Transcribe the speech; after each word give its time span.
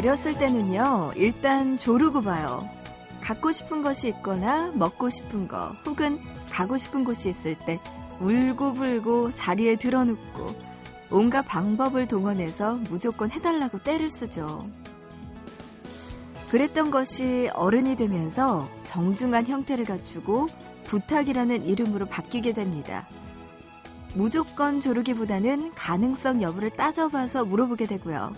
어렸을 0.00 0.32
때는요, 0.32 1.12
일단 1.14 1.76
조르고 1.76 2.22
봐요. 2.22 2.66
갖고 3.20 3.52
싶은 3.52 3.82
것이 3.82 4.08
있거나 4.08 4.72
먹고 4.74 5.10
싶은 5.10 5.46
거 5.46 5.76
혹은 5.84 6.18
가고 6.50 6.78
싶은 6.78 7.04
곳이 7.04 7.28
있을 7.28 7.54
때 7.66 7.78
울고불고 8.18 9.34
자리에 9.34 9.76
드러눕고 9.76 10.54
온갖 11.10 11.42
방법을 11.42 12.08
동원해서 12.08 12.76
무조건 12.88 13.30
해달라고 13.30 13.82
때를 13.82 14.08
쓰죠. 14.08 14.66
그랬던 16.50 16.90
것이 16.90 17.50
어른이 17.52 17.96
되면서 17.96 18.66
정중한 18.84 19.48
형태를 19.48 19.84
갖추고 19.84 20.48
부탁이라는 20.84 21.66
이름으로 21.66 22.06
바뀌게 22.06 22.54
됩니다. 22.54 23.06
무조건 24.14 24.80
조르기보다는 24.80 25.74
가능성 25.74 26.40
여부를 26.40 26.70
따져봐서 26.70 27.44
물어보게 27.44 27.84
되고요. 27.84 28.32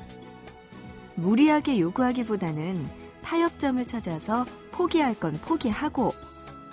무리하게 1.14 1.80
요구하기보다는 1.80 2.88
타협점을 3.22 3.84
찾아서 3.86 4.44
포기할 4.70 5.14
건 5.14 5.38
포기하고 5.42 6.14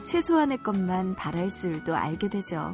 최소한의 0.04 0.60
것만 0.64 1.16
바랄 1.16 1.54
줄도 1.54 1.96
알게 1.96 2.30
되죠. 2.30 2.72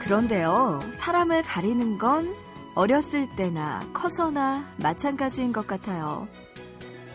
그런데요, 0.00 0.80
사람을 0.92 1.42
가리는 1.42 1.98
건 1.98 2.32
어렸을 2.76 3.28
때나 3.34 3.80
커서나 3.92 4.64
마찬가지인 4.76 5.52
것 5.52 5.66
같아요. 5.66 6.28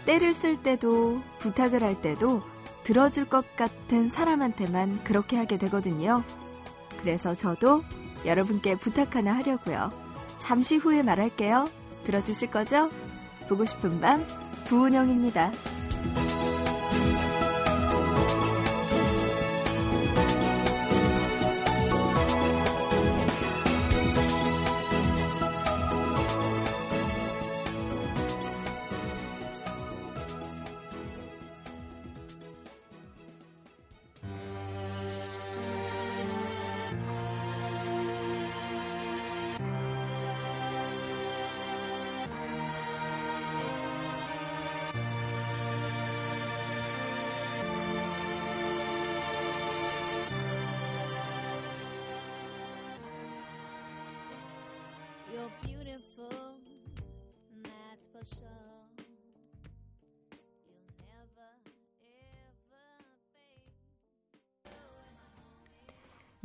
때를 0.05 0.33
쓸 0.33 0.61
때도 0.61 1.21
부탁을 1.39 1.83
할 1.83 2.01
때도 2.01 2.41
들어줄 2.83 3.29
것 3.29 3.55
같은 3.55 4.09
사람한테만 4.09 5.03
그렇게 5.05 5.37
하게 5.37 5.57
되거든요. 5.57 6.23
그래서 7.01 7.33
저도 7.33 7.83
여러분께 8.25 8.75
부탁 8.75 9.15
하나 9.15 9.33
하려고요. 9.33 9.91
잠시 10.37 10.77
후에 10.77 11.03
말할게요. 11.03 11.69
들어주실 12.05 12.51
거죠? 12.51 12.89
보고 13.47 13.65
싶은 13.65 13.99
밤, 13.99 14.25
부은영입니다. 14.65 15.51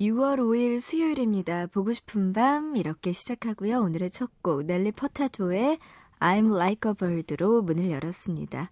6월 0.07 0.39
5일 0.39 0.81
수요일입니다. 0.81 1.67
보고 1.67 1.93
싶은 1.93 2.33
밤 2.33 2.77
이렇게 2.77 3.13
시작하고요. 3.13 3.81
오늘의 3.81 4.11
첫 4.11 4.31
곡 4.41 4.65
넬리 4.65 4.93
퍼타토의 4.93 5.79
I'm 6.21 6.55
Like 6.55 6.89
a 6.89 6.95
Bird로 6.95 7.63
문을 7.63 7.91
열었습니다. 7.91 8.71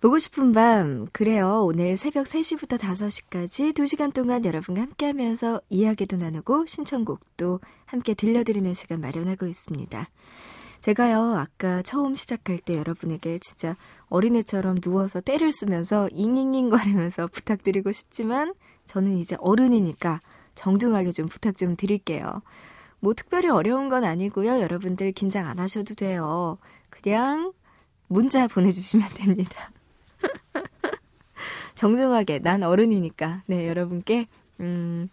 보고 0.00 0.18
싶은 0.18 0.52
밤 0.52 1.08
그래요. 1.12 1.64
오늘 1.66 1.98
새벽 1.98 2.24
3시부터 2.24 2.78
5시까지 2.78 3.74
2시간 3.74 4.14
동안 4.14 4.46
여러분과 4.46 4.80
함께하면서 4.80 5.60
이야기도 5.68 6.16
나누고 6.16 6.64
신청곡도 6.64 7.60
함께 7.84 8.14
들려드리는 8.14 8.72
시간 8.72 9.02
마련하고 9.02 9.46
있습니다. 9.46 10.08
제가요, 10.80 11.34
아까 11.34 11.82
처음 11.82 12.14
시작할 12.14 12.60
때 12.60 12.78
여러분에게 12.78 13.40
진짜 13.40 13.76
어린애처럼 14.08 14.80
누워서 14.80 15.20
때를 15.20 15.52
쓰면서 15.52 16.08
잉잉잉 16.12 16.70
거리면서 16.70 17.26
부탁드리고 17.26 17.92
싶지만 17.92 18.54
저는 18.86 19.18
이제 19.18 19.36
어른이니까 19.40 20.20
정중하게 20.56 21.12
좀 21.12 21.26
부탁 21.26 21.56
좀 21.56 21.76
드릴게요. 21.76 22.42
뭐 22.98 23.14
특별히 23.14 23.48
어려운 23.48 23.88
건 23.88 24.02
아니고요. 24.02 24.60
여러분들 24.60 25.12
긴장 25.12 25.46
안 25.46 25.60
하셔도 25.60 25.94
돼요. 25.94 26.58
그냥 26.90 27.52
문자 28.08 28.48
보내주시면 28.48 29.08
됩니다. 29.14 29.70
정중하게 31.76 32.40
난 32.40 32.62
어른이니까 32.62 33.42
네 33.46 33.68
여러분께 33.68 34.26
음 34.60 35.08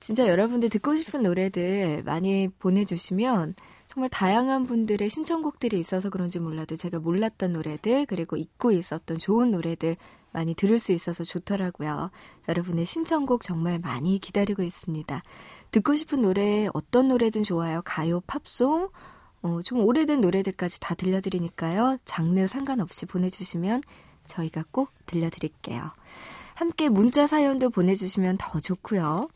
진짜 0.00 0.26
여러분들 0.26 0.70
듣고 0.70 0.96
싶은 0.96 1.22
노래들 1.22 2.02
많이 2.04 2.48
보내주시면 2.58 3.54
정말 3.86 4.08
다양한 4.08 4.66
분들의 4.66 5.08
신청곡들이 5.10 5.78
있어서 5.78 6.10
그런지 6.10 6.38
몰라도 6.38 6.76
제가 6.76 7.00
몰랐던 7.00 7.52
노래들 7.52 8.06
그리고 8.06 8.36
잊고 8.36 8.72
있었던 8.72 9.18
좋은 9.18 9.50
노래들 9.50 9.96
많이 10.32 10.54
들을 10.54 10.78
수 10.78 10.92
있어서 10.92 11.24
좋더라고요. 11.24 12.10
여러분의 12.48 12.86
신청곡 12.86 13.42
정말 13.42 13.78
많이 13.78 14.18
기다리고 14.18 14.62
있습니다. 14.62 15.22
듣고 15.70 15.94
싶은 15.94 16.22
노래 16.22 16.68
어떤 16.72 17.08
노래든 17.08 17.44
좋아요. 17.44 17.82
가요, 17.84 18.20
팝송, 18.26 18.88
어, 19.42 19.60
좀 19.62 19.80
오래된 19.80 20.20
노래들까지 20.20 20.80
다 20.80 20.94
들려드리니까요. 20.94 21.98
장르 22.04 22.46
상관없이 22.46 23.06
보내주시면 23.06 23.82
저희가 24.26 24.64
꼭 24.70 24.90
들려드릴게요. 25.06 25.90
함께 26.54 26.88
문자 26.88 27.26
사연도 27.26 27.70
보내주시면 27.70 28.36
더 28.38 28.60
좋고요. 28.60 29.28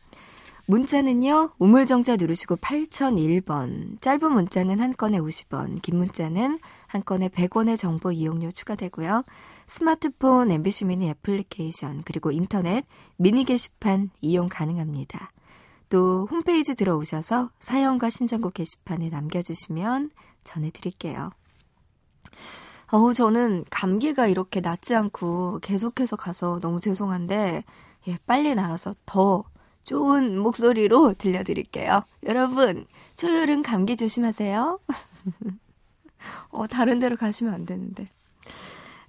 문자는요, 0.66 1.50
우물정자 1.58 2.16
누르시고 2.16 2.56
8001번. 2.56 4.00
짧은 4.00 4.32
문자는 4.32 4.80
한 4.80 4.94
건에 4.96 5.18
50원, 5.18 5.82
긴 5.82 5.96
문자는 5.98 6.58
한 6.86 7.04
건에 7.04 7.28
100원의 7.28 7.76
정보 7.76 8.12
이용료 8.12 8.50
추가되고요. 8.50 9.24
스마트폰, 9.66 10.50
MBC 10.50 10.84
미니 10.86 11.08
애플리케이션, 11.10 12.02
그리고 12.04 12.30
인터넷, 12.30 12.84
미니 13.16 13.44
게시판 13.44 14.10
이용 14.20 14.48
가능합니다. 14.48 15.32
또 15.88 16.26
홈페이지 16.30 16.74
들어오셔서 16.74 17.50
사연과 17.60 18.10
신청곡 18.10 18.54
게시판에 18.54 19.10
남겨주시면 19.10 20.10
전해드릴게요. 20.42 21.30
어우, 22.92 23.14
저는 23.14 23.64
감기가 23.70 24.26
이렇게 24.26 24.60
낫지 24.60 24.94
않고 24.94 25.60
계속해서 25.62 26.16
가서 26.16 26.58
너무 26.60 26.80
죄송한데, 26.80 27.64
예, 28.08 28.18
빨리 28.26 28.54
나와서 28.54 28.94
더 29.06 29.44
좋은 29.84 30.38
목소리로 30.38 31.14
들려드릴게요. 31.14 32.02
여러분, 32.26 32.86
초여름 33.16 33.62
감기 33.62 33.96
조심하세요. 33.96 34.78
어, 36.50 36.66
다른 36.66 36.98
데로 36.98 37.16
가시면 37.16 37.52
안 37.52 37.66
되는데. 37.66 38.06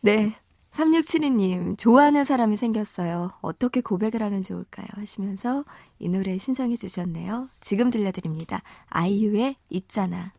네. 0.01 0.35
3672님, 0.75 1.77
좋아하는 1.77 2.25
사람이 2.25 2.57
생겼어요. 2.57 3.31
어떻게 3.41 3.79
고백을 3.79 4.21
하면 4.21 4.41
좋을까요? 4.41 4.87
하시면서 4.95 5.63
이 5.99 6.09
노래 6.09 6.37
신청해 6.37 6.75
주셨네요. 6.75 7.47
지금 7.61 7.89
들려드립니다. 7.89 8.61
아이유의 8.87 9.55
있잖아. 9.69 10.33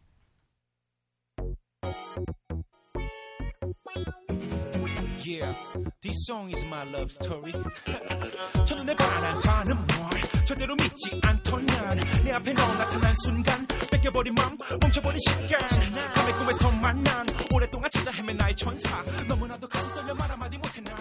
Yeah, 5.26 5.52
this 6.02 6.24
song 6.26 6.52
is 6.52 6.64
my 6.66 6.84
love 6.84 7.10
story. 7.10 7.52
첫눈에 8.64 8.94
반한다는 8.94 9.74
뭘 9.74 10.44
절대로 10.44 10.76
믿지 10.76 11.20
않던 11.20 11.66
난내 11.66 12.30
앞에 12.30 12.52
너 12.52 12.74
나타난 12.74 13.14
순간 13.24 13.66
뺏겨버린 13.90 14.34
맘 14.34 14.56
멈춰버린 14.80 15.18
시간 15.18 16.12
밤의 16.14 16.32
꿈에서 16.34 16.70
만난 16.70 17.26
오랫동안 17.52 17.90
찾아 17.90 18.12
헤맨 18.12 18.36
나의 18.36 18.54
천사 18.54 19.02
너무나도 19.26 19.68
가슴 19.68 19.92
떨려 19.94 20.14
말 20.14 20.30
한마디 20.30 20.58
못해 20.58 20.80
난 20.82 20.94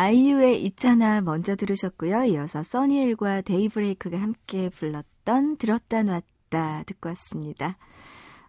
아이유의 0.00 0.64
있잖아 0.64 1.20
먼저 1.20 1.54
들으셨고요. 1.54 2.24
이어서 2.24 2.62
써니엘과 2.62 3.42
데이브레이크가 3.42 4.18
함께 4.18 4.70
불렀던 4.70 5.58
들었다 5.58 6.02
놨다 6.02 6.84
듣고 6.86 7.10
왔습니다. 7.10 7.76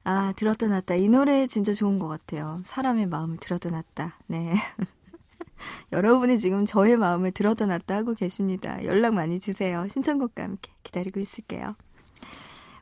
아, 0.06 0.32
들었다 0.38 0.68
놨다. 0.68 0.96
이 0.96 1.10
노래 1.10 1.46
진짜 1.48 1.74
좋은 1.74 2.00
것 2.00 2.08
같아요. 2.08 2.62
사람의 2.64 3.08
마음을 3.08 3.36
들었다 3.36 3.70
놨다. 3.70 4.18
네. 4.28 4.54
여러분이 5.92 6.40
지금 6.40 6.66
저의 6.66 6.96
마음을 6.96 7.34
들었다 7.34 7.66
놨다 7.66 7.98
하고 7.98 8.14
계십니다. 8.14 8.82
연락 8.86 9.14
많이 9.16 9.38
주세요. 9.38 9.86
신청곡과 9.90 10.44
함께 10.44 10.72
기다리고 10.84 11.20
있을게요. 11.20 11.76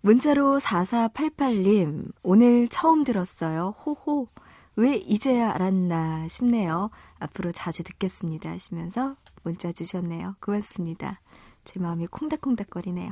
문자로 0.02 0.60
4488님, 0.60 2.12
오늘 2.22 2.68
처음 2.68 3.04
들었어요. 3.04 3.74
호호. 3.84 4.28
왜 4.80 4.96
이제야 4.96 5.52
알았나 5.52 6.30
싶네요. 6.30 6.90
앞으로 7.20 7.52
자주 7.52 7.84
듣겠습니다. 7.84 8.50
하시면서 8.50 9.18
문자 9.44 9.74
주셨네요. 9.74 10.38
고맙습니다. 10.40 11.20
제 11.66 11.82
마음이 11.82 12.08
콩닥콩닥거리네요. 12.08 13.12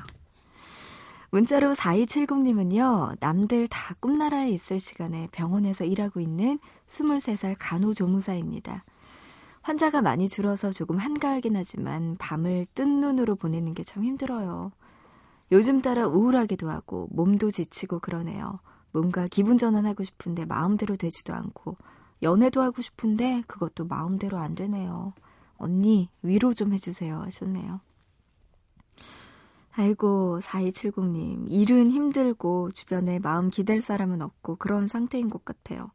문자로 1.29 1.73
4270님은요, 1.73 3.17
남들 3.19 3.67
다 3.67 3.95
꿈나라에 3.99 4.49
있을 4.49 4.79
시간에 4.79 5.27
병원에서 5.33 5.83
일하고 5.83 6.21
있는 6.21 6.57
23살 6.87 7.57
간호조무사입니다. 7.59 8.85
환자가 9.61 10.01
많이 10.01 10.29
줄어서 10.29 10.71
조금 10.71 10.97
한가하긴 10.97 11.57
하지만 11.57 12.15
밤을 12.17 12.67
뜬 12.75 13.01
눈으로 13.01 13.35
보내는 13.35 13.73
게 13.73 13.83
참 13.83 14.05
힘들어요. 14.05 14.71
요즘 15.51 15.81
따라 15.81 16.07
우울하기도 16.07 16.69
하고 16.69 17.09
몸도 17.11 17.51
지치고 17.51 17.99
그러네요. 17.99 18.61
뭔가 18.97 19.27
기분 19.27 19.59
전환하고 19.59 20.03
싶은데 20.03 20.45
마음대로 20.45 20.95
되지도 20.95 21.31
않고 21.31 21.77
연애도 22.23 22.63
하고 22.63 22.81
싶은데 22.81 23.43
그것도 23.45 23.85
마음대로 23.85 24.39
안 24.39 24.55
되네요. 24.55 25.13
언니 25.57 26.09
위로 26.23 26.51
좀 26.55 26.73
해주세요 26.73 27.19
하셨네요. 27.21 27.79
아이고 29.73 30.39
4270님 30.41 31.51
일은 31.51 31.91
힘들고 31.91 32.71
주변에 32.71 33.19
마음 33.19 33.51
기댈 33.51 33.81
사람은 33.81 34.23
없고 34.23 34.55
그런 34.55 34.87
상태인 34.87 35.29
것 35.29 35.45
같아요. 35.45 35.91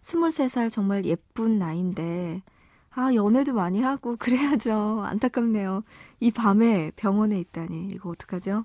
23살 0.00 0.70
정말 0.70 1.04
예쁜 1.04 1.58
나이인데 1.58 2.42
아 2.88 3.12
연애도 3.12 3.52
많이 3.52 3.82
하고 3.82 4.16
그래야죠. 4.18 5.02
안타깝네요. 5.04 5.82
이 6.20 6.30
밤에 6.30 6.90
병원에 6.96 7.38
있다니 7.38 7.88
이거 7.88 8.08
어떡하죠? 8.08 8.64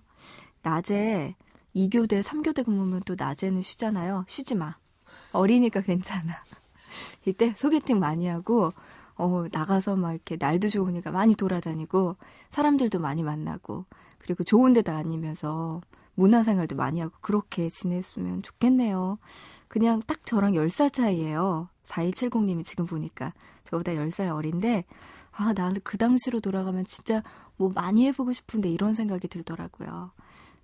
낮에 0.61 1.35
2교대, 1.75 2.23
3교대 2.23 2.63
근무면 2.63 3.01
또 3.05 3.15
낮에는 3.17 3.61
쉬잖아요. 3.61 4.25
쉬지 4.27 4.55
마. 4.55 4.75
어리니까 5.31 5.81
괜찮아. 5.81 6.33
이때 7.25 7.53
소개팅 7.55 7.99
많이 7.99 8.27
하고, 8.27 8.71
어, 9.15 9.45
나가서 9.51 9.95
막 9.95 10.13
이렇게 10.13 10.37
날도 10.39 10.69
좋으니까 10.69 11.11
많이 11.11 11.35
돌아다니고, 11.35 12.15
사람들도 12.49 12.99
많이 12.99 13.23
만나고, 13.23 13.85
그리고 14.19 14.43
좋은 14.43 14.73
데 14.73 14.81
다니면서 14.81 15.81
문화생활도 16.15 16.75
많이 16.75 17.01
하고, 17.01 17.13
그렇게 17.21 17.67
지냈으면 17.67 18.41
좋겠네요. 18.43 19.17
그냥 19.67 20.01
딱 20.07 20.25
저랑 20.25 20.53
10살 20.53 20.93
차이예요. 20.93 21.67
4170님이 21.83 22.63
지금 22.63 22.85
보니까. 22.85 23.33
저보다 23.65 23.93
10살 23.93 24.33
어린데, 24.33 24.85
아, 25.31 25.51
나는 25.53 25.81
그 25.83 25.97
당시로 25.97 26.39
돌아가면 26.39 26.85
진짜 26.85 27.21
뭐 27.57 27.69
많이 27.73 28.05
해보고 28.07 28.31
싶은데 28.31 28.69
이런 28.69 28.93
생각이 28.93 29.27
들더라고요. 29.27 30.11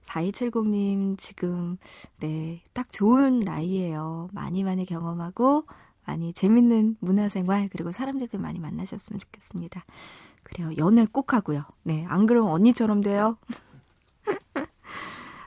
4270님 0.04 1.18
지금 1.18 1.78
네, 2.20 2.62
딱 2.74 2.92
좋은 2.92 3.40
나이에요 3.40 4.30
많이 4.34 4.64
많이 4.64 4.86
경험하고 4.86 5.66
많이 6.06 6.34
재밌는 6.34 6.98
문화생활 7.00 7.70
그리고 7.72 7.92
사람들도 7.92 8.38
많이 8.38 8.60
만나셨으면 8.60 9.20
좋겠습니다. 9.20 9.86
그래요. 10.44 10.72
연애 10.78 11.06
꼭 11.06 11.34
하고요. 11.34 11.64
네, 11.84 12.06
안 12.08 12.26
그러면 12.26 12.52
언니처럼 12.52 13.02
돼요. 13.02 13.38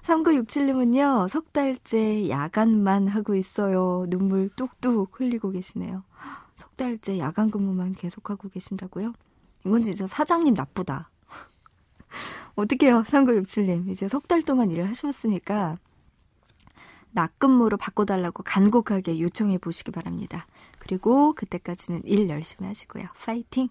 3967님은요, 0.02 1.28
석 1.28 1.52
달째 1.52 2.28
야간만 2.28 3.08
하고 3.08 3.34
있어요. 3.34 4.06
눈물 4.08 4.50
뚝뚝 4.50 5.18
흘리고 5.18 5.50
계시네요. 5.50 6.04
석 6.56 6.76
달째 6.76 7.18
야간 7.18 7.50
근무만 7.50 7.94
계속하고 7.94 8.48
계신다고요? 8.48 9.12
이건 9.64 9.82
진짜 9.82 10.06
사장님 10.06 10.54
나쁘다. 10.54 11.10
어떡해요, 12.56 13.02
3967님. 13.02 13.88
이제 13.88 14.08
석 14.08 14.26
달 14.26 14.42
동안 14.42 14.70
일을 14.70 14.88
하셨으니까, 14.88 15.76
낮근무로 17.12 17.76
바꿔달라고 17.76 18.42
간곡하게 18.42 19.20
요청해 19.20 19.58
보시기 19.58 19.92
바랍니다. 19.92 20.46
그리고 20.80 21.32
그때까지는 21.34 22.02
일 22.04 22.28
열심히 22.28 22.66
하시고요. 22.66 23.04
파이팅! 23.24 23.68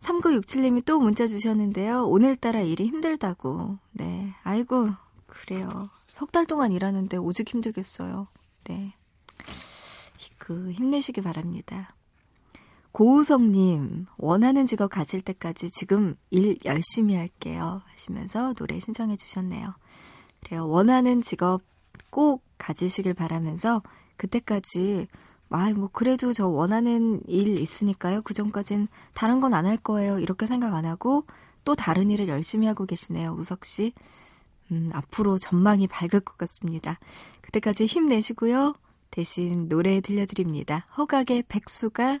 3967님이 0.00 0.84
또 0.84 0.98
문자 1.00 1.26
주셨는데요. 1.26 2.04
오늘따라 2.06 2.60
일이 2.60 2.86
힘들다고. 2.86 3.78
네. 3.92 4.34
아이고, 4.42 4.90
그래요. 5.26 5.68
석 6.06 6.30
달 6.32 6.46
동안 6.46 6.70
일하는데 6.72 7.16
오직 7.16 7.48
힘들겠어요. 7.52 8.28
네. 8.64 8.94
그, 10.38 10.70
힘내시기 10.72 11.22
바랍니다. 11.22 11.94
고우성님, 12.96 14.06
원하는 14.16 14.64
직업 14.64 14.88
가질 14.88 15.20
때까지 15.20 15.68
지금 15.68 16.16
일 16.30 16.56
열심히 16.64 17.14
할게요. 17.14 17.82
하시면서 17.92 18.54
노래 18.54 18.80
신청해 18.80 19.16
주셨네요. 19.16 19.74
그래요. 20.42 20.66
원하는 20.66 21.20
직업 21.20 21.60
꼭 22.08 22.42
가지시길 22.56 23.12
바라면서 23.12 23.82
그때까지 24.16 25.08
아, 25.50 25.70
뭐, 25.74 25.90
그래도 25.92 26.32
저 26.32 26.46
원하는 26.48 27.20
일 27.28 27.58
있으니까요. 27.58 28.22
그 28.22 28.32
전까진 28.32 28.88
다른 29.12 29.42
건 29.42 29.52
안 29.52 29.66
할 29.66 29.76
거예요. 29.76 30.18
이렇게 30.18 30.46
생각 30.46 30.72
안 30.74 30.86
하고 30.86 31.26
또 31.66 31.74
다른 31.74 32.10
일을 32.10 32.28
열심히 32.28 32.66
하고 32.66 32.86
계시네요. 32.86 33.32
우석 33.32 33.66
씨. 33.66 33.92
음, 34.72 34.88
앞으로 34.94 35.36
전망이 35.36 35.86
밝을 35.86 36.20
것 36.20 36.38
같습니다. 36.38 36.98
그때까지 37.42 37.84
힘내시고요. 37.84 38.74
대신 39.10 39.68
노래 39.68 40.00
들려드립니다. 40.00 40.86
허각의 40.96 41.44
백수가 41.46 42.20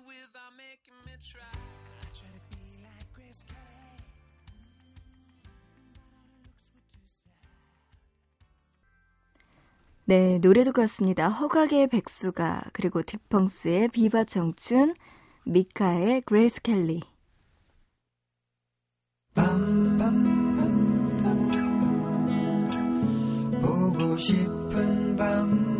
네, 10.11 10.39
노래 10.41 10.65
듣고 10.65 10.81
왔습니다. 10.81 11.29
허각의 11.29 11.87
백수가, 11.87 12.71
그리고 12.73 13.01
딕펑스의 13.01 13.93
비바 13.93 14.25
청춘, 14.25 14.93
미카의 15.45 16.23
Grace 16.23 16.61
Kelly. 16.61 16.99
밤밤밤밤 19.33 20.41
보고 23.61 24.17
싶은 24.17 25.15
밤 25.15 25.71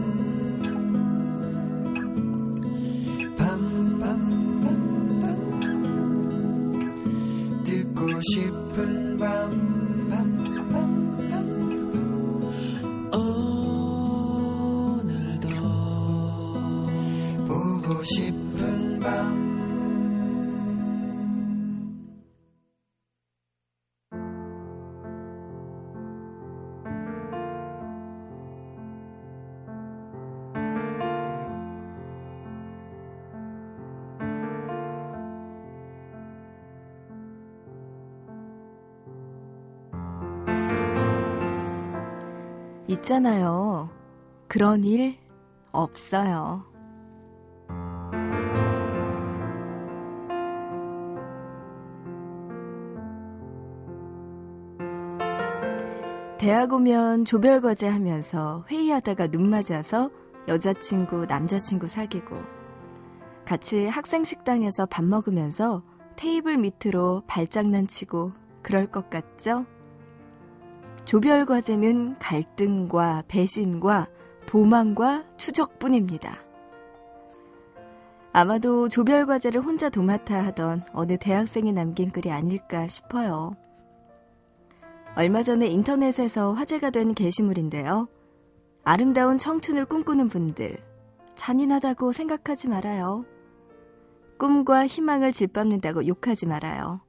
듣고 7.65 8.21
싶은 8.21 9.17
밤 9.17 9.80
있잖아요. 43.01 43.89
그런 44.47 44.83
일 44.83 45.17
없어요. 45.71 46.63
대학 56.37 56.73
오면 56.73 57.25
조별과제 57.25 57.87
하면서 57.87 58.65
회의하다가 58.69 59.27
눈 59.27 59.49
맞아서 59.49 60.09
여자친구, 60.47 61.25
남자친구 61.25 61.87
사귀고 61.87 62.35
같이 63.45 63.85
학생 63.85 64.23
식당에서 64.23 64.87
밥 64.87 65.05
먹으면서 65.05 65.83
테이블 66.15 66.57
밑으로 66.57 67.23
발장난 67.27 67.87
치고 67.87 68.31
그럴 68.63 68.87
것 68.87 69.09
같죠? 69.09 69.65
조별 71.05 71.45
과제는 71.45 72.19
갈등과 72.19 73.23
배신과 73.27 74.07
도망과 74.45 75.25
추적뿐입니다. 75.37 76.37
아마도 78.33 78.87
조별 78.87 79.25
과제를 79.25 79.61
혼자 79.61 79.89
도맡아 79.89 80.45
하던 80.45 80.83
어느 80.93 81.17
대학생이 81.17 81.73
남긴 81.73 82.11
글이 82.11 82.31
아닐까 82.31 82.87
싶어요. 82.87 83.55
얼마 85.15 85.41
전에 85.41 85.67
인터넷에서 85.67 86.53
화제가 86.53 86.91
된 86.91 87.13
게시물인데요. 87.13 88.07
아름다운 88.83 89.37
청춘을 89.37 89.85
꿈꾸는 89.85 90.29
분들, 90.29 90.81
잔인하다고 91.35 92.13
생각하지 92.13 92.69
말아요. 92.69 93.25
꿈과 94.37 94.87
희망을 94.87 95.33
짓밟는다고 95.33 96.07
욕하지 96.07 96.45
말아요. 96.45 97.01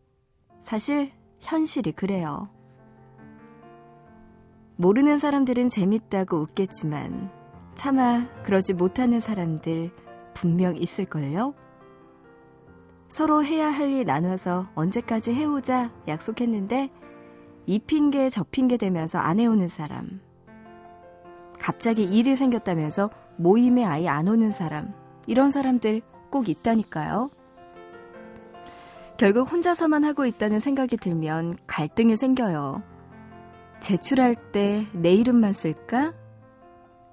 사실, 0.61 1.13
현실이 1.41 1.93
그래요. 1.93 2.51
모르는 4.83 5.17
사람들은 5.17 5.69
재밌다고 5.69 6.39
웃겠지만 6.39 7.31
차마 7.77 8.27
그러지 8.43 8.75
못하는 8.75 9.21
사람들 9.21 9.93
분명 10.35 10.77
있을걸요? 10.77 11.55
서로 13.07 13.45
해야 13.45 13.71
할 13.71 13.93
일 13.93 14.05
나눠서 14.05 14.71
언제까지 14.75 15.35
해오자 15.35 15.93
약속했는데 16.09 16.91
이 17.67 17.79
핑계 17.79 18.29
저 18.29 18.45
핑계 18.51 18.77
대면서 18.77 19.21
안 19.21 19.39
해오는 19.39 19.69
사람. 19.69 20.21
갑자기 21.61 22.03
일이 22.03 22.35
생겼다면서 22.35 23.09
모임에 23.37 23.85
아예 23.85 24.09
안 24.09 24.27
오는 24.27 24.51
사람. 24.51 24.93
이런 25.29 25.53
사람들 25.53 26.03
꼭 26.29 26.49
있다니까요. 26.49 27.31
결국 29.17 29.53
혼자서만 29.53 30.03
하고 30.03 30.27
있다는 30.27 30.59
생각이 30.59 30.97
들면 30.97 31.57
갈등이 31.69 32.17
생겨요. 32.17 32.83
제출할 33.83 34.37
때 34.53 34.87
내 34.93 35.13
이름만 35.13 35.53
쓸까? 35.53 36.15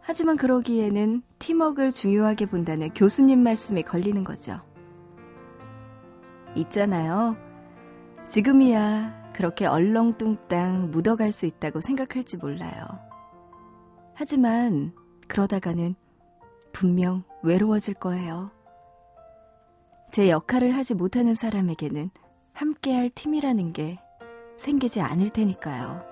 하지만 0.02 0.38
그러기에는 0.38 1.24
팀워크를 1.40 1.92
중요하게 1.92 2.46
본다는 2.46 2.94
교수님 2.94 3.40
말씀에 3.40 3.82
걸리는 3.82 4.24
거죠. 4.24 4.62
있잖아요. 6.56 7.36
지금이야 8.28 9.32
그렇게 9.34 9.66
얼렁뚱땅 9.66 10.92
묻어갈 10.92 11.32
수 11.32 11.48
있다고 11.48 11.82
생각할지 11.82 12.38
몰라요. 12.38 12.86
하지만 14.14 14.94
그러다가는 15.28 15.96
분명 16.72 17.24
외로워질 17.42 17.96
거예요. 17.96 18.52
제 20.12 20.30
역할을 20.30 20.76
하지 20.76 20.94
못하는 20.94 21.34
사람에게는 21.34 22.12
함께할 22.54 23.10
팀이라는 23.10 23.74
게 23.74 24.00
생기지 24.58 25.02
않을 25.02 25.32
테니까요. 25.32 26.09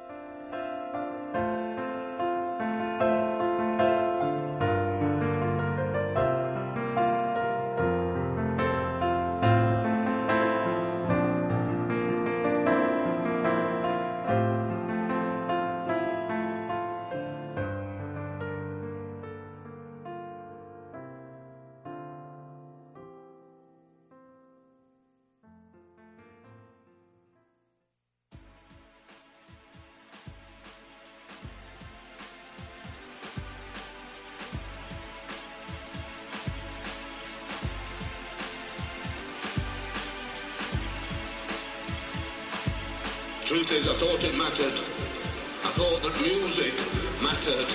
Truth 43.58 43.72
is, 43.72 43.88
I 43.90 43.96
thought 43.96 44.24
it 44.24 44.36
mattered. 44.38 44.78
I 45.66 45.72
thought 45.74 46.00
that 46.04 46.16
music 46.22 46.76
mattered. 47.24 47.66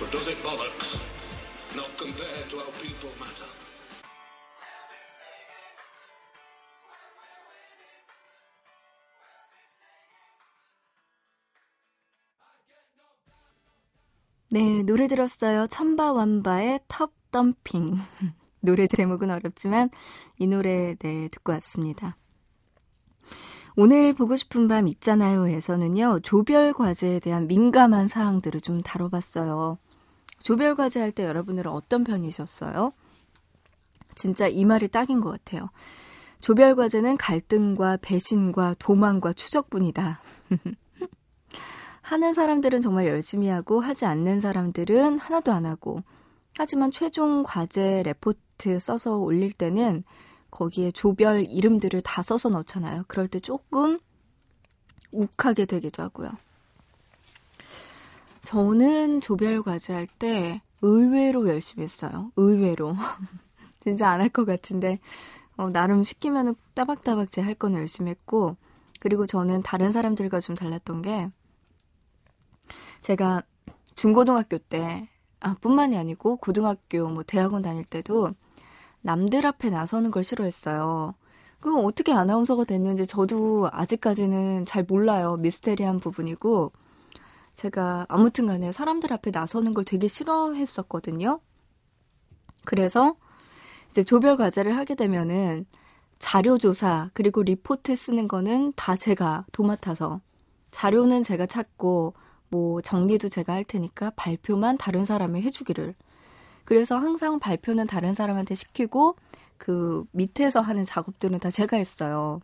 But 0.00 0.10
does 0.10 0.26
it 0.26 0.40
bollocks? 0.40 1.04
Not 1.76 1.94
compared 1.98 2.48
to 2.48 2.56
how 2.56 2.70
people 2.80 3.10
matter. 3.20 3.44
네, 14.50 14.82
노래 14.82 15.08
들었어요. 15.08 15.66
천바완바의 15.66 16.80
텁 16.88 17.12
덤핑. 17.32 17.98
노래 18.60 18.86
제목은 18.86 19.30
어렵지만 19.30 19.90
이 20.38 20.46
노래 20.46 20.94
네, 20.94 21.28
듣고 21.28 21.52
왔습니다. 21.52 22.16
오늘 23.80 24.12
보고 24.12 24.34
싶은 24.34 24.66
밤 24.66 24.88
있잖아요에서는요. 24.88 26.18
조별 26.24 26.72
과제에 26.72 27.20
대한 27.20 27.46
민감한 27.46 28.08
사항들을 28.08 28.60
좀 28.60 28.82
다뤄봤어요. 28.82 29.78
조별 30.40 30.74
과제 30.74 30.98
할 30.98 31.12
때 31.12 31.24
여러분들은 31.24 31.70
어떤 31.70 32.02
편이셨어요? 32.02 32.90
진짜 34.16 34.48
이 34.48 34.64
말이 34.64 34.88
딱인 34.88 35.20
것 35.20 35.30
같아요. 35.30 35.70
조별 36.40 36.74
과제는 36.74 37.18
갈등과 37.18 37.98
배신과 38.02 38.74
도망과 38.80 39.34
추적뿐이다. 39.34 40.22
하는 42.02 42.34
사람들은 42.34 42.80
정말 42.80 43.06
열심히 43.06 43.46
하고 43.46 43.78
하지 43.78 44.06
않는 44.06 44.40
사람들은 44.40 45.20
하나도 45.20 45.52
안 45.52 45.66
하고 45.66 46.02
하지만 46.56 46.90
최종 46.90 47.44
과제 47.44 48.02
레포트 48.02 48.80
써서 48.80 49.18
올릴 49.18 49.52
때는 49.52 50.02
거기에 50.50 50.90
조별 50.92 51.44
이름들을 51.44 52.00
다 52.02 52.22
써서 52.22 52.48
넣잖아요. 52.48 53.04
그럴 53.08 53.28
때 53.28 53.40
조금 53.40 53.98
욱하게 55.12 55.66
되기도 55.66 56.02
하고요. 56.02 56.30
저는 58.42 59.20
조별 59.20 59.62
과제 59.62 59.92
할 59.94 60.06
때 60.18 60.62
의외로 60.82 61.48
열심히 61.48 61.82
했어요. 61.84 62.32
의외로. 62.36 62.94
진짜 63.84 64.08
안 64.10 64.20
할 64.20 64.28
것 64.30 64.44
같은데, 64.46 64.98
어, 65.56 65.70
나름 65.70 66.04
시키면 66.04 66.54
따박따박 66.74 67.30
제할 67.30 67.54
거는 67.54 67.80
열심히 67.80 68.10
했고, 68.10 68.56
그리고 69.00 69.26
저는 69.26 69.62
다른 69.62 69.92
사람들과 69.92 70.40
좀 70.40 70.54
달랐던 70.56 71.02
게, 71.02 71.30
제가 73.00 73.42
중고등학교 73.94 74.58
때, 74.58 75.08
아, 75.40 75.54
뿐만이 75.60 75.96
아니고, 75.96 76.36
고등학교, 76.36 77.08
뭐, 77.08 77.22
대학원 77.22 77.62
다닐 77.62 77.84
때도, 77.84 78.34
남들 79.08 79.46
앞에 79.46 79.70
나서는 79.70 80.10
걸 80.10 80.22
싫어했어요. 80.22 81.14
그건 81.60 81.86
어떻게 81.86 82.12
아나운서가 82.12 82.64
됐는지 82.64 83.06
저도 83.06 83.70
아직까지는 83.72 84.66
잘 84.66 84.84
몰라요. 84.86 85.36
미스테리한 85.36 85.98
부분이고. 85.98 86.72
제가 87.54 88.04
아무튼 88.10 88.46
간에 88.46 88.70
사람들 88.70 89.10
앞에 89.14 89.30
나서는 89.30 89.72
걸 89.72 89.86
되게 89.86 90.08
싫어했었거든요. 90.08 91.40
그래서 92.66 93.16
이제 93.90 94.02
조별 94.02 94.36
과제를 94.36 94.76
하게 94.76 94.94
되면은 94.94 95.64
자료 96.18 96.58
조사 96.58 97.08
그리고 97.14 97.42
리포트 97.42 97.96
쓰는 97.96 98.28
거는 98.28 98.74
다 98.76 98.94
제가 98.94 99.46
도맡아서 99.52 100.20
자료는 100.70 101.22
제가 101.22 101.46
찾고 101.46 102.12
뭐 102.50 102.82
정리도 102.82 103.30
제가 103.30 103.54
할 103.54 103.64
테니까 103.64 104.10
발표만 104.16 104.76
다른 104.76 105.06
사람이 105.06 105.40
해주기를. 105.40 105.94
그래서 106.68 106.98
항상 106.98 107.38
발표는 107.38 107.86
다른 107.86 108.12
사람한테 108.12 108.54
시키고 108.54 109.16
그 109.56 110.04
밑에서 110.12 110.60
하는 110.60 110.84
작업들은 110.84 111.38
다 111.40 111.50
제가 111.50 111.78
했어요. 111.78 112.40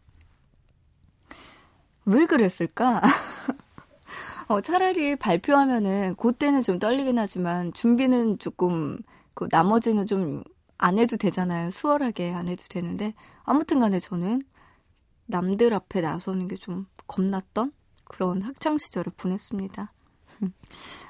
왜 2.07 2.25
그랬을까? 2.25 3.03
어, 4.49 4.63
차라리 4.63 5.17
발표하면은 5.17 6.17
그때는 6.17 6.63
좀 6.63 6.79
떨리긴 6.79 7.19
하지만 7.19 7.73
준비는 7.75 8.39
조금 8.39 8.99
그 9.35 9.47
나머지는 9.51 10.07
좀 10.07 10.43
안 10.79 10.99
해도 10.99 11.17
되잖아요. 11.17 11.71
수월하게 11.71 12.33
안 12.33 12.49
해도 12.49 12.63
되는데 12.69 13.15
아무튼 13.45 13.81
간에 13.81 13.99
저는 13.99 14.43
남들 15.27 15.73
앞에 15.73 16.01
나서는 16.01 16.49
게 16.49 16.57
좀 16.57 16.87
겁났던 17.07 17.73
그런 18.05 18.43
학창 18.43 18.79
시절을 18.79 19.13
보냈습니다. 19.17 19.93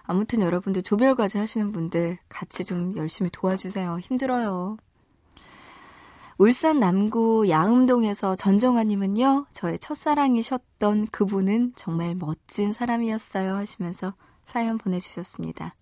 아무튼 0.02 0.40
여러분들 0.40 0.82
조별과제 0.82 1.38
하시는 1.38 1.72
분들 1.72 2.18
같이 2.28 2.64
좀 2.64 2.96
열심히 2.96 3.30
도와주세요. 3.30 3.98
힘들어요. 4.00 4.76
울산 6.36 6.80
남구 6.80 7.48
양음동에서 7.48 8.34
전정아님은요, 8.34 9.46
저의 9.50 9.78
첫사랑이셨던 9.78 11.08
그분은 11.08 11.74
정말 11.76 12.16
멋진 12.16 12.72
사람이었어요 12.72 13.54
하시면서 13.54 14.14
사연 14.44 14.76
보내주셨습니다. 14.78 15.74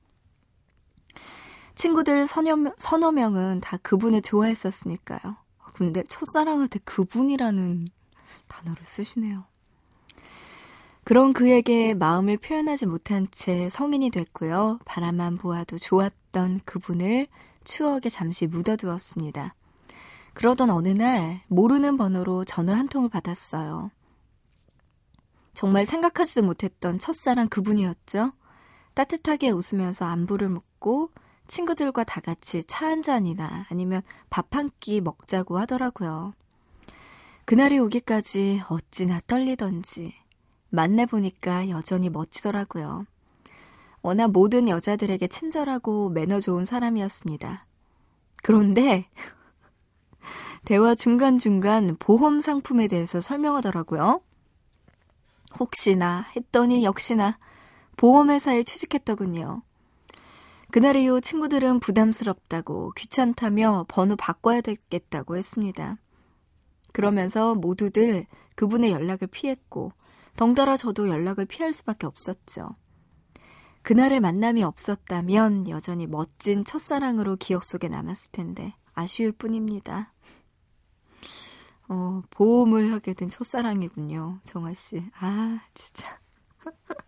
친구들 1.75 2.27
서너, 2.27 2.73
서너 2.79 3.13
명은 3.13 3.61
다 3.61 3.79
그분을 3.79 4.21
좋아했었으니까요. 4.21 5.37
근데 5.73 6.03
첫사랑한테 6.05 6.81
그분이라는 6.85 7.89
단어를 8.47 8.85
쓰시네요. 8.85 9.45
그런 11.05 11.33
그에게 11.33 11.95
마음을 11.95 12.37
표현하지 12.37 12.87
못한 12.87 13.27
채 13.31 13.69
성인이 13.69 14.11
됐고요. 14.11 14.79
바라만 14.85 15.37
보아도 15.37 15.77
좋았던 15.79 16.61
그분을 16.65 17.27
추억에 17.65 18.03
잠시 18.09 18.47
묻어두었습니다. 18.47 19.55
그러던 20.35 20.71
어느 20.71 20.89
날 20.89 21.43
모르는 21.49 21.97
번호로 21.97 22.45
전화 22.45 22.75
한 22.77 22.89
통을 22.89 23.09
받았어요. 23.09 23.91
정말 25.55 25.85
생각하지도 25.87 26.43
못했던 26.43 26.99
첫사랑 26.99 27.49
그분이었죠. 27.49 28.33
따뜻하게 28.95 29.51
웃으면서 29.51 30.07
안부를 30.07 30.49
묻고 30.49 31.11
친구들과 31.49 32.05
다 32.05 32.21
같이 32.21 32.63
차 32.65 32.87
한 32.87 33.03
잔이나 33.03 33.67
아니면 33.71 34.03
밥 34.31 34.55
한 34.55 34.71
끼 34.81 35.01
먹자고 35.01 35.59
하더라고요. 35.59 36.33
그날이 37.45 37.79
오기까지 37.79 38.63
어찌나 38.69 39.21
떨리던지 39.27 40.15
만나보니까 40.73 41.69
여전히 41.69 42.09
멋지더라고요. 42.09 43.05
워낙 44.01 44.33
모든 44.33 44.69
여자들에게 44.69 45.29
친절하고 45.29 46.09
매너 46.09 46.41
좋은 46.41 46.65
사람이었습니다. 46.65 47.67
그런데 48.43 49.07
대화 50.65 50.95
중간중간 50.95 51.97
보험 51.99 52.41
상품에 52.41 52.89
대해서 52.89 53.21
설명하더라고요. 53.21 54.23
혹시나 55.61 56.27
했더니 56.35 56.85
역시나 56.85 57.39
보험회사에 57.97 58.63
취직했더군요. 58.63 59.63
그날 60.71 60.97
이후 60.97 61.21
친구들은 61.21 61.81
부담스럽다고 61.81 62.93
귀찮다며 62.97 63.85
번호 63.89 64.17
바꿔야 64.17 64.63
되겠다고 64.63 65.37
했습니다. 65.37 65.99
그러면서 66.93 67.55
모두들 67.55 68.27
그분의 68.57 68.91
연락을 68.91 69.29
피했고 69.29 69.93
덩달아 70.37 70.77
저도 70.77 71.09
연락을 71.09 71.47
피할 71.47 71.73
수밖에 71.73 72.07
없었죠. 72.07 72.77
그날의 73.83 74.21
만남이 74.21 74.63
없었다면 74.63 75.69
여전히 75.69 76.07
멋진 76.07 76.65
첫사랑으로 76.65 77.37
기억 77.37 77.65
속에 77.65 77.89
남았을 77.89 78.31
텐데 78.31 78.75
아쉬울 78.95 79.33
뿐입니다. 79.33 80.13
어, 81.89 82.23
보험을 82.31 82.93
하게 82.93 83.13
된 83.13 83.29
첫사랑이군요. 83.29 84.41
정아 84.45 84.73
씨. 84.75 85.05
아, 85.19 85.61
진짜. 85.75 86.21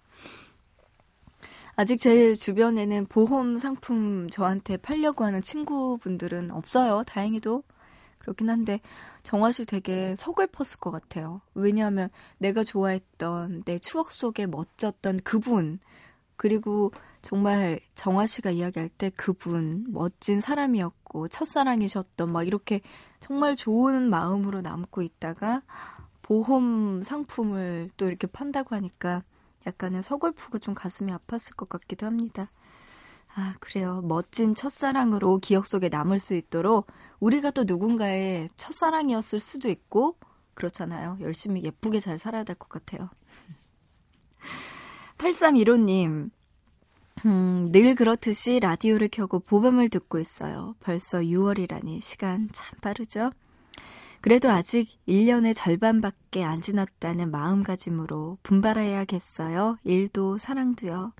아직 1.76 1.98
제 2.00 2.34
주변에는 2.34 3.06
보험 3.06 3.58
상품 3.58 4.28
저한테 4.30 4.76
팔려고 4.76 5.24
하는 5.24 5.42
친구분들은 5.42 6.50
없어요. 6.50 7.02
다행히도. 7.06 7.62
그렇긴 8.18 8.48
한데 8.50 8.80
정화 9.24 9.52
씨 9.52 9.64
되게 9.64 10.14
서글펐을 10.14 10.78
것 10.80 10.90
같아요. 10.90 11.40
왜냐하면 11.54 12.10
내가 12.38 12.62
좋아했던 12.62 13.64
내 13.64 13.78
추억 13.78 14.12
속에 14.12 14.46
멋졌던 14.46 15.20
그분 15.24 15.80
그리고 16.36 16.92
정말 17.22 17.80
정화 17.94 18.26
씨가 18.26 18.50
이야기할 18.50 18.90
때 18.90 19.10
그분 19.16 19.86
멋진 19.88 20.40
사람이었고 20.40 21.28
첫사랑이셨던 21.28 22.32
막 22.32 22.46
이렇게 22.46 22.82
정말 23.18 23.56
좋은 23.56 24.10
마음으로 24.10 24.60
남고 24.60 25.00
있다가 25.00 25.62
보험 26.20 27.00
상품을 27.00 27.90
또 27.96 28.06
이렇게 28.06 28.26
판다고 28.26 28.76
하니까 28.76 29.22
약간의 29.66 30.02
서글프고 30.02 30.58
좀 30.58 30.74
가슴이 30.74 31.10
아팠을 31.12 31.56
것 31.56 31.70
같기도 31.70 32.04
합니다. 32.04 32.50
아, 33.34 33.54
그래요. 33.58 34.02
멋진 34.04 34.54
첫사랑으로 34.54 35.38
기억 35.38 35.66
속에 35.66 35.88
남을 35.88 36.18
수 36.18 36.34
있도록 36.34 36.86
우리가 37.20 37.50
또 37.52 37.64
누군가의 37.64 38.48
첫사랑이었을 38.56 39.40
수도 39.40 39.68
있고, 39.68 40.16
그렇잖아요. 40.54 41.18
열심히 41.20 41.62
예쁘게 41.64 42.00
잘 42.00 42.18
살아야 42.18 42.44
될 42.44 42.56
것 42.56 42.68
같아요. 42.68 43.10
8315님, 45.18 46.30
음, 47.26 47.68
늘 47.72 47.94
그렇듯이 47.94 48.60
라디오를 48.60 49.08
켜고 49.08 49.38
보밤을 49.40 49.88
듣고 49.88 50.18
있어요. 50.18 50.74
벌써 50.80 51.18
6월이라니 51.20 52.00
시간 52.00 52.48
참 52.52 52.78
빠르죠? 52.80 53.30
그래도 54.20 54.50
아직 54.50 54.88
1년의 55.06 55.54
절반밖에 55.54 56.44
안 56.44 56.60
지났다는 56.62 57.30
마음가짐으로 57.30 58.38
분발해야겠어요. 58.42 59.78
일도 59.84 60.38
사랑도요. 60.38 61.12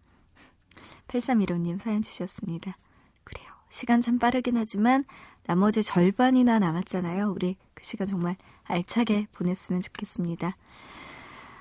8315님 1.08 1.78
사연 1.78 2.02
주셨습니다. 2.02 2.76
그래요. 3.24 3.46
시간 3.68 4.00
참 4.00 4.18
빠르긴 4.18 4.56
하지만 4.56 5.04
나머지 5.46 5.82
절반이나 5.82 6.58
남았잖아요. 6.58 7.30
우리 7.30 7.56
그 7.74 7.84
시간 7.84 8.06
정말 8.06 8.36
알차게 8.64 9.28
보냈으면 9.32 9.82
좋겠습니다. 9.82 10.56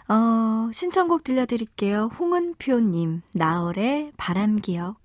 어, 0.07 0.69
신청곡 0.71 1.23
들려드릴게요. 1.23 2.09
홍은표님, 2.19 3.21
나얼의 3.33 4.13
바람기억. 4.17 5.02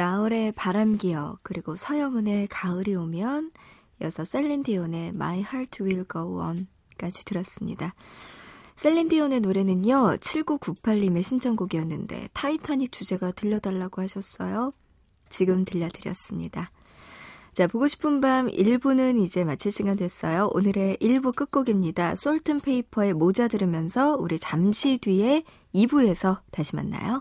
나얼의 0.00 0.52
바람기억 0.52 1.40
그리고 1.42 1.76
서영은의 1.76 2.46
가을이 2.46 2.94
오면 2.94 3.50
이어서 4.00 4.24
셀린디온의 4.24 5.08
My 5.08 5.40
Heart 5.40 5.82
Will 5.82 6.06
Go 6.10 6.40
On까지 6.40 7.26
들었습니다. 7.26 7.94
셀린디온의 8.76 9.40
노래는요 9.40 10.16
7998님의 10.16 11.22
신청곡이었는데 11.22 12.30
타이타닉 12.32 12.92
주제가 12.92 13.32
들려달라고 13.32 14.00
하셨어요. 14.00 14.72
지금 15.28 15.66
들려드렸습니다. 15.66 16.70
자, 17.52 17.66
보고 17.66 17.86
싶은 17.86 18.22
밤 18.22 18.48
1부는 18.48 19.22
이제 19.22 19.44
마칠 19.44 19.70
시간 19.70 19.96
됐어요. 19.96 20.48
오늘의 20.54 20.96
1부 20.96 21.36
끝곡입니다. 21.36 22.14
솔튼페이퍼의 22.14 23.12
모자 23.12 23.48
들으면서 23.48 24.16
우리 24.16 24.38
잠시 24.38 24.96
뒤에 24.96 25.44
2부에서 25.74 26.40
다시 26.52 26.74
만나요. 26.74 27.20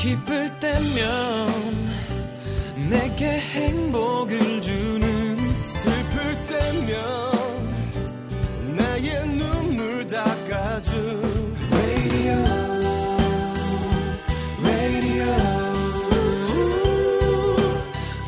기쁠 0.00 0.58
때면 0.60 0.90
내게 2.88 3.38
행복을 3.38 4.62
주는 4.62 5.36
슬플 5.62 6.22
때면 6.48 6.96
나의 8.76 9.28
눈물 9.28 10.06
닦아준 10.06 11.54
radio, 11.70 12.32
radio. 14.62 15.26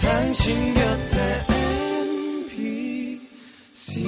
당신 0.03 0.75
곁에 0.75 1.17
MBC 3.73 4.07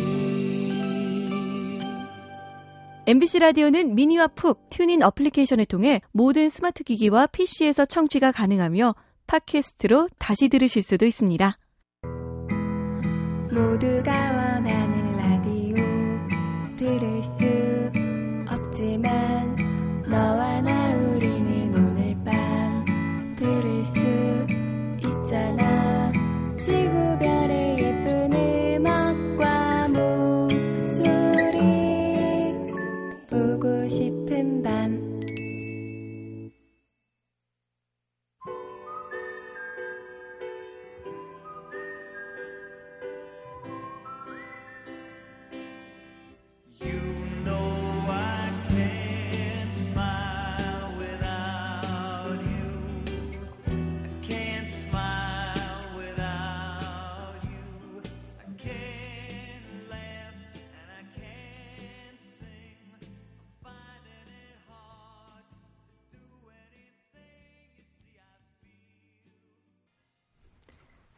MBC 3.07 3.38
라디오는 3.38 3.94
미니와 3.94 4.27
pooq 4.29 4.63
TuneIn 4.75 5.03
어플리케이션을 5.03 5.67
통해 5.67 6.01
모든 6.11 6.49
스마트 6.49 6.83
기기와 6.83 7.29
PC에서 7.29 7.85
청취가 7.85 8.33
가능하며 8.33 8.97
팟캐스트로 9.29 10.09
다시 10.19 10.49
들으실 10.49 10.83
수도 10.83 11.07
있습니다. 11.07 11.57
모두가 13.53 14.13
원하는 14.13 15.17
라디오 15.17 15.77
들을 16.77 17.23
수 17.23 17.45
없지만 18.51 19.43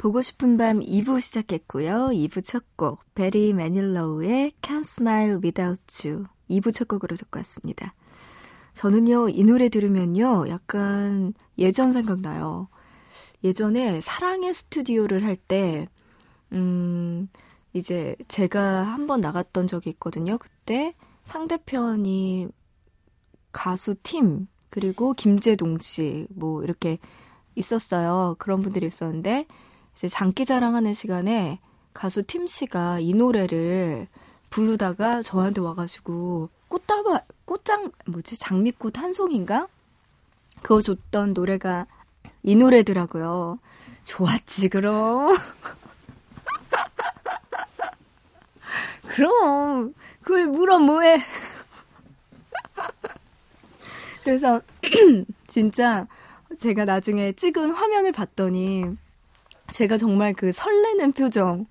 보고 0.06 0.22
싶은 0.22 0.56
밤 0.56 0.78
2부 0.78 1.20
시작했고요. 1.20 2.10
2부 2.12 2.44
첫 2.44 2.76
곡, 2.76 3.00
베리 3.16 3.52
매닐로우의 3.52 4.52
Can't 4.62 4.84
Smile 4.84 5.38
Without 5.42 6.08
You. 6.08 6.26
2부 6.48 6.72
첫 6.72 6.86
곡으로 6.86 7.16
듣고 7.16 7.40
왔습니다. 7.40 7.92
저는요, 8.72 9.30
이 9.30 9.42
노래 9.42 9.68
들으면요, 9.68 10.44
약간 10.46 11.34
예전 11.58 11.90
생각나요. 11.90 12.68
예전에 13.42 14.00
사랑의 14.00 14.54
스튜디오를 14.54 15.24
할 15.24 15.34
때, 15.34 15.88
음, 16.52 17.28
이제 17.72 18.14
제가 18.28 18.84
한번 18.84 19.20
나갔던 19.20 19.66
적이 19.66 19.90
있거든요. 19.90 20.38
그때 20.38 20.94
상대편이 21.24 22.46
가수 23.50 23.96
팀, 24.04 24.46
그리고 24.70 25.14
김재동 25.14 25.80
씨, 25.80 26.28
뭐, 26.30 26.62
이렇게 26.62 26.98
있었어요. 27.56 28.36
그런 28.38 28.62
분들이 28.62 28.86
있었는데, 28.86 29.48
이제 29.96 30.08
장기 30.08 30.44
자랑하는 30.44 30.92
시간에 30.92 31.58
가수 31.94 32.22
팀 32.22 32.46
씨가 32.46 33.00
이 33.00 33.14
노래를 33.14 34.08
부르다가 34.50 35.22
저한테 35.22 35.62
와가지고 35.62 36.50
꽃다발 36.68 37.24
꽃장 37.46 37.90
뭐지 38.06 38.38
장미꽃 38.38 38.98
한 38.98 39.14
송인가 39.14 39.68
그거 40.60 40.82
줬던 40.82 41.32
노래가 41.32 41.86
이 42.42 42.56
노래더라고요. 42.56 43.58
좋았지 44.04 44.68
그럼. 44.68 45.34
그럼 49.08 49.94
그걸 50.20 50.46
물어 50.46 50.78
뭐해. 50.78 51.20
그래서 54.24 54.60
진짜 55.48 56.06
제가 56.58 56.84
나중에 56.84 57.32
찍은 57.32 57.70
화면을 57.70 58.12
봤더니 58.12 59.05
제가 59.76 59.98
정말 59.98 60.32
그 60.32 60.52
설레는 60.52 61.12
표정. 61.12 61.66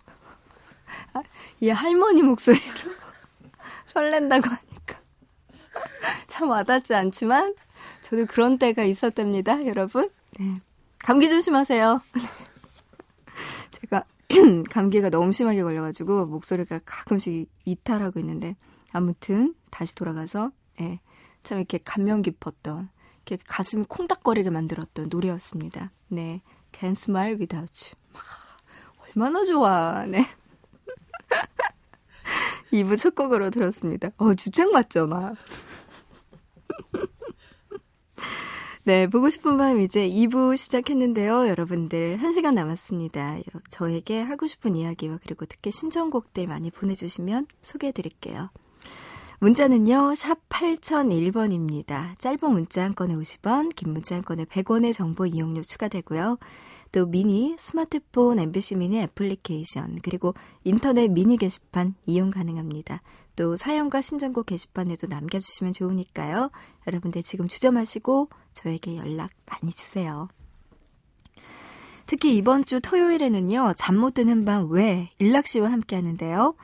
아, 1.14 1.24
이 1.60 1.70
할머니 1.70 2.22
목소리로 2.22 2.62
설렌다고 3.88 4.48
하니까 4.48 5.00
참 6.28 6.52
와닿지 6.52 6.94
않지만 6.94 7.56
저도 8.02 8.28
그런 8.28 8.60
때가 8.60 8.84
있었답니다, 8.84 9.66
여러분. 9.66 10.12
네. 10.40 10.54
감기 11.00 11.30
조심하세요. 11.30 12.00
제가 13.72 14.04
감기가 14.70 15.10
너무 15.10 15.32
심하게 15.32 15.64
걸려가지고 15.64 16.26
목소리가 16.28 16.82
가끔씩 16.86 17.50
이탈하고 17.66 18.20
있는데 18.20 18.56
아무튼 18.92 19.56
다시 19.72 19.96
돌아가서 19.96 20.52
예, 20.80 21.00
참 21.42 21.58
이렇게 21.58 21.80
감명 21.84 22.22
깊었던 22.22 22.88
이렇게 23.26 23.44
가슴이 23.48 23.86
콩닥거리게 23.88 24.52
만들었던 24.52 25.08
노래였습니다. 25.10 25.90
네, 26.10 26.44
Can 26.78 26.92
Smile 26.92 27.38
Without 27.40 27.72
You. 27.86 27.96
아, 28.14 28.20
얼마나 29.02 29.46
좋아. 29.46 30.06
네. 30.06 30.28
2부 32.74 32.98
첫 33.00 33.16
곡으로 33.16 33.50
들었습니다. 33.50 34.10
어, 34.18 34.34
주책 34.34 34.72
나. 34.72 35.34
네, 38.84 39.08
보고 39.08 39.30
싶은 39.30 39.58
밤 39.58 39.80
이제 39.80 40.08
2부 40.08 40.58
시작했는데요. 40.58 41.48
여러분들, 41.48 42.18
1시간 42.18 42.54
남았습니다. 42.54 43.38
저에게 43.70 44.22
하고 44.22 44.46
싶은 44.46 44.76
이야기와 44.76 45.20
그리고 45.24 45.46
듣기 45.46 45.72
신청곡들 45.72 46.46
많이 46.48 46.70
보내주시면 46.70 47.48
소개해드릴게요. 47.62 48.50
문자는요, 49.40 50.16
샵 50.16 50.48
8001번입니다. 50.50 52.18
짧은 52.20 52.52
문자 52.52 52.84
한 52.84 52.96
건에 52.96 53.16
50원, 53.16 53.76
긴 53.76 53.92
문자 53.94 54.16
한 54.16 54.24
건에 54.24 54.46
100원의 54.46 54.94
정보 54.94 55.26
이용료 55.26 55.62
추가되고요. 55.62 56.38
또 56.92 57.06
미니, 57.06 57.56
스마트폰, 57.60 58.40
MBC 58.40 58.76
미니 58.76 59.02
애플리케이션, 59.02 60.00
그리고 60.02 60.34
인터넷 60.64 61.10
미니 61.10 61.36
게시판 61.36 61.96
이용 62.06 62.32
가능합니다. 62.32 63.02
또 63.36 63.58
사연과 63.58 64.02
신청곡 64.02 64.46
게시판에도 64.46 65.08
남겨주시면 65.08 65.74
좋으니까요. 65.74 66.52
여러분들 66.88 67.22
지금 67.22 67.50
주저마시고 67.50 68.30
저에게 68.54 68.96
연락 68.96 69.32
많이 69.46 69.74
주세요. 69.74 70.30
특히 72.06 72.38
이번 72.38 72.64
주 72.64 72.80
토요일에는요, 72.80 73.74
잠 73.76 73.98
못 73.98 74.14
드는 74.14 74.46
밤 74.46 74.70
왜 74.70 75.10
일락 75.20 75.48
씨와 75.48 75.72
함께 75.72 75.98
하는데요. 75.98 76.56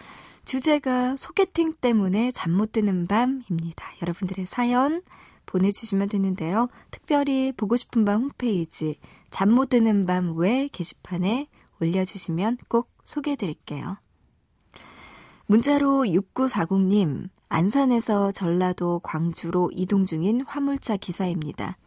주제가 0.45 1.15
소개팅 1.17 1.73
때문에 1.79 2.31
잠 2.31 2.51
못 2.51 2.71
드는 2.73 3.07
밤입니다. 3.07 3.85
여러분들의 4.01 4.45
사연 4.45 5.01
보내주시면 5.45 6.09
되는데요. 6.09 6.67
특별히 6.91 7.51
보고 7.53 7.75
싶은 7.77 8.05
밤 8.05 8.21
홈페이지 8.23 8.95
잠 9.29 9.49
못 9.51 9.69
드는 9.69 10.05
밤 10.05 10.37
외 10.37 10.67
게시판에 10.71 11.47
올려주시면 11.79 12.57
꼭 12.67 12.89
소개해드릴게요. 13.03 13.97
문자로 15.47 16.03
6940님, 16.05 17.29
안산에서 17.49 18.31
전라도 18.31 18.99
광주로 19.03 19.69
이동 19.73 20.05
중인 20.05 20.41
화물차 20.45 20.97
기사입니다. 20.97 21.77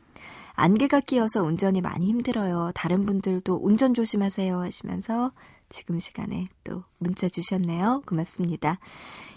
안개가 0.56 1.00
끼어서 1.00 1.42
운전이 1.42 1.80
많이 1.80 2.06
힘들어요. 2.06 2.70
다른 2.74 3.06
분들도 3.06 3.58
운전 3.62 3.94
조심하세요 3.94 4.60
하시면서 4.60 5.32
지금 5.68 5.98
시간에 5.98 6.48
또 6.62 6.84
문자 6.98 7.28
주셨네요. 7.28 8.02
고맙습니다. 8.06 8.78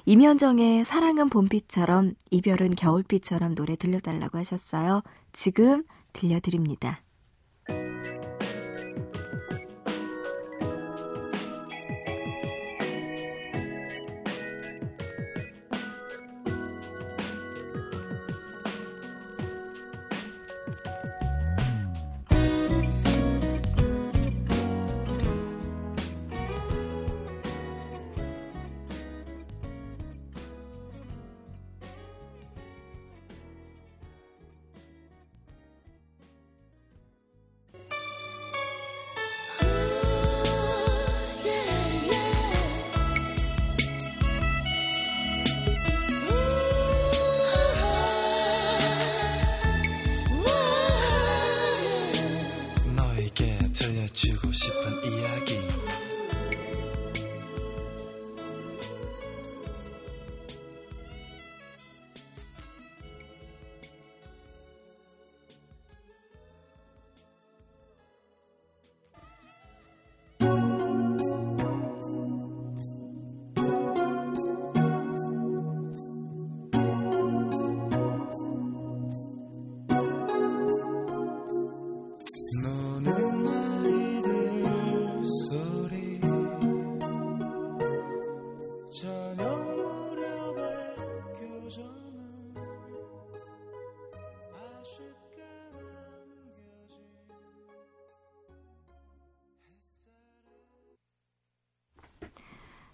임현정의 0.05 0.85
사랑은 0.85 1.29
봄비처럼 1.29 2.13
이별은 2.31 2.75
겨울비처럼 2.75 3.55
노래 3.55 3.75
들려달라고 3.75 4.37
하셨어요. 4.37 5.01
지금 5.33 5.83
들려드립니다. 6.13 7.01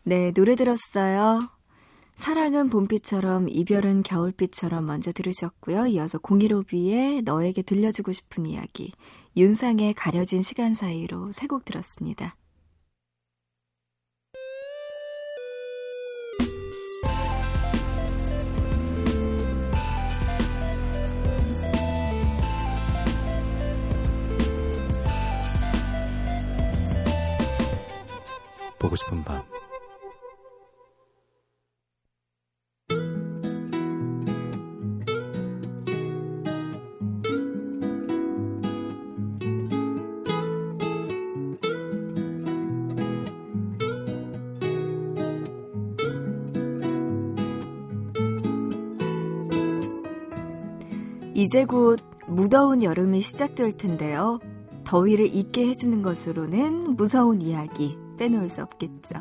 네, 0.03 0.31
노래 0.31 0.55
들었어요. 0.55 1.39
사랑은 2.15 2.69
봄비처럼 2.69 3.49
이별은 3.49 4.03
겨울비처럼 4.03 4.85
먼저 4.85 5.11
들으셨고요. 5.11 5.87
이어서 5.87 6.19
015B의 6.19 7.23
너에게 7.23 7.61
들려주고 7.63 8.11
싶은 8.11 8.45
이야기, 8.45 8.91
윤상의 9.35 9.93
가려진 9.95 10.41
시간 10.41 10.73
사이로 10.73 11.31
세 11.31 11.47
곡 11.47 11.65
들었습니다. 11.65 12.35
이제 51.43 51.65
곧 51.65 51.99
무더운 52.25 52.83
여름이 52.83 53.19
시작될 53.19 53.73
텐데요. 53.73 54.39
더위를 54.85 55.25
잊게 55.35 55.67
해주는 55.67 56.01
것으로는 56.01 56.95
무서운 56.95 57.41
이야기 57.41 57.97
빼놓을 58.17 58.47
수 58.47 58.61
없겠죠. 58.61 59.15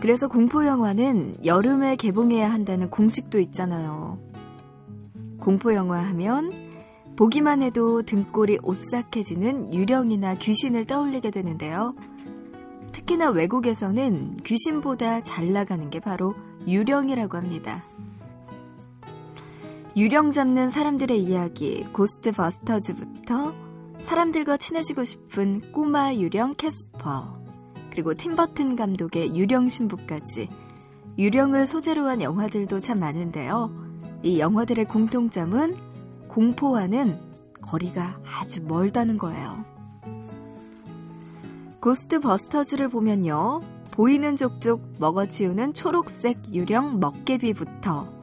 그래서 0.00 0.26
공포영화는 0.26 1.44
여름에 1.44 1.96
개봉해야 1.96 2.50
한다는 2.50 2.88
공식도 2.88 3.40
있잖아요. 3.40 4.18
공포영화 5.38 5.98
하면 5.98 6.50
보기만 7.16 7.62
해도 7.62 8.00
등골이 8.00 8.60
오싹해지는 8.62 9.74
유령이나 9.74 10.36
귀신을 10.36 10.86
떠올리게 10.86 11.30
되는데요. 11.30 11.94
특히나 12.92 13.28
외국에서는 13.28 14.36
귀신보다 14.36 15.20
잘 15.20 15.52
나가는 15.52 15.90
게 15.90 16.00
바로 16.00 16.34
유령이라고 16.66 17.36
합니다. 17.36 17.84
유령 19.96 20.30
잡는 20.30 20.68
사람들의 20.68 21.22
이야기, 21.22 21.82
Ghostbusters부터 21.94 23.54
사람들과 23.98 24.58
친해지고 24.58 25.04
싶은 25.04 25.72
꼬마 25.72 26.12
유령 26.14 26.52
캐스퍼, 26.58 27.40
그리고 27.90 28.12
팀버튼 28.12 28.76
감독의 28.76 29.34
유령 29.34 29.70
신부까지 29.70 30.50
유령을 31.16 31.66
소재로 31.66 32.06
한 32.06 32.20
영화들도 32.20 32.78
참 32.78 33.00
많은데요. 33.00 33.70
이 34.22 34.38
영화들의 34.38 34.84
공통점은 34.84 35.74
공포와는 36.28 37.18
거리가 37.62 38.20
아주 38.38 38.62
멀다는 38.64 39.16
거예요. 39.16 39.64
고스트 41.80 42.20
버스터즈를 42.20 42.90
보면요. 42.90 43.62
보이는 43.92 44.36
족족 44.36 44.82
먹어치우는 44.98 45.72
초록색 45.72 46.52
유령 46.52 47.00
먹개비부터 47.00 48.15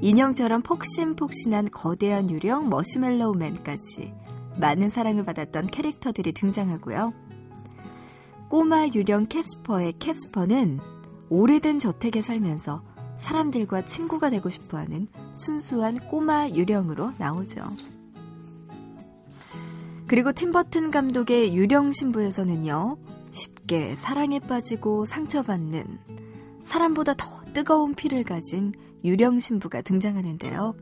인형처럼 0.00 0.62
폭신폭신한 0.62 1.70
거대한 1.70 2.30
유령 2.30 2.68
머시멜로우맨까지 2.68 4.14
많은 4.56 4.90
사랑을 4.90 5.24
받았던 5.24 5.68
캐릭터들이 5.68 6.32
등장하고요. 6.32 7.12
꼬마 8.48 8.86
유령 8.86 9.26
캐스퍼의 9.26 9.94
캐스퍼는 9.98 10.78
오래된 11.30 11.78
저택에 11.78 12.22
살면서 12.22 12.82
사람들과 13.18 13.84
친구가 13.84 14.30
되고 14.30 14.48
싶어 14.48 14.78
하는 14.78 15.08
순수한 15.34 15.98
꼬마 16.08 16.48
유령으로 16.48 17.12
나오죠. 17.18 17.62
그리고 20.06 20.32
팀버튼 20.32 20.90
감독의 20.90 21.54
유령 21.54 21.92
신부에서는요, 21.92 22.96
쉽게 23.30 23.96
사랑에 23.96 24.38
빠지고 24.38 25.04
상처받는 25.04 25.98
사람보다 26.64 27.14
더 27.14 27.42
뜨거운 27.52 27.94
피를 27.94 28.24
가진 28.24 28.72
유령 29.04 29.40
신부가 29.40 29.82
등장하는데요. 29.82 30.74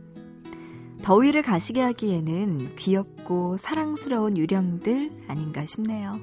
더위를 1.03 1.43
가시게 1.43 1.81
하기에는 1.83 2.77
귀엽고 2.77 3.57
사랑스러운 3.59 4.37
유령들 4.37 5.25
아닌가 5.29 5.65
싶네요. 5.65 6.19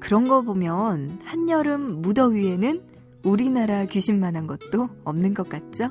그런 0.00 0.28
거 0.28 0.42
보면 0.42 1.20
한여름 1.24 2.02
무더위에는 2.02 2.82
우리나라 3.24 3.86
귀신만한 3.86 4.46
것도 4.46 4.88
없는 5.04 5.34
것 5.34 5.48
같죠? 5.48 5.90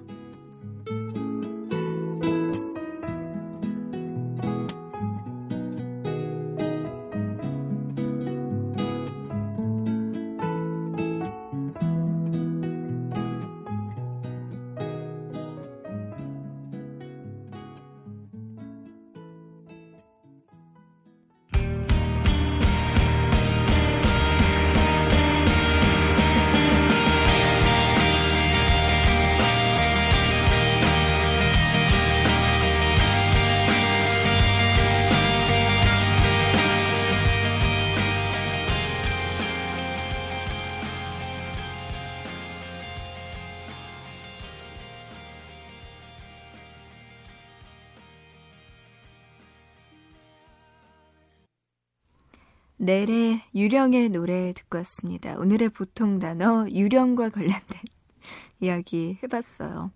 넬의 52.85 53.41
유령의 53.55 54.09
노래 54.09 54.51
듣고 54.51 54.77
왔습니다. 54.79 55.35
오늘의 55.37 55.69
보통 55.69 56.19
단어 56.19 56.67
유령과 56.69 57.29
관련된 57.29 57.81
이야기 58.61 59.17
해봤어요. 59.23 59.91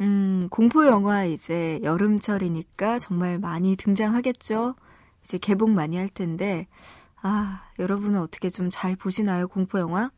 음, 0.00 0.48
공포 0.50 0.84
영화 0.86 1.24
이제 1.24 1.78
여름철이니까 1.84 2.98
정말 2.98 3.38
많이 3.38 3.76
등장하겠죠. 3.76 4.74
이제 5.22 5.38
개봉 5.38 5.74
많이 5.74 5.96
할 5.96 6.08
텐데 6.08 6.66
아 7.22 7.62
여러분은 7.78 8.20
어떻게 8.20 8.48
좀 8.48 8.68
잘 8.70 8.96
보시나요 8.96 9.46
공포 9.46 9.78
영화? 9.78 10.10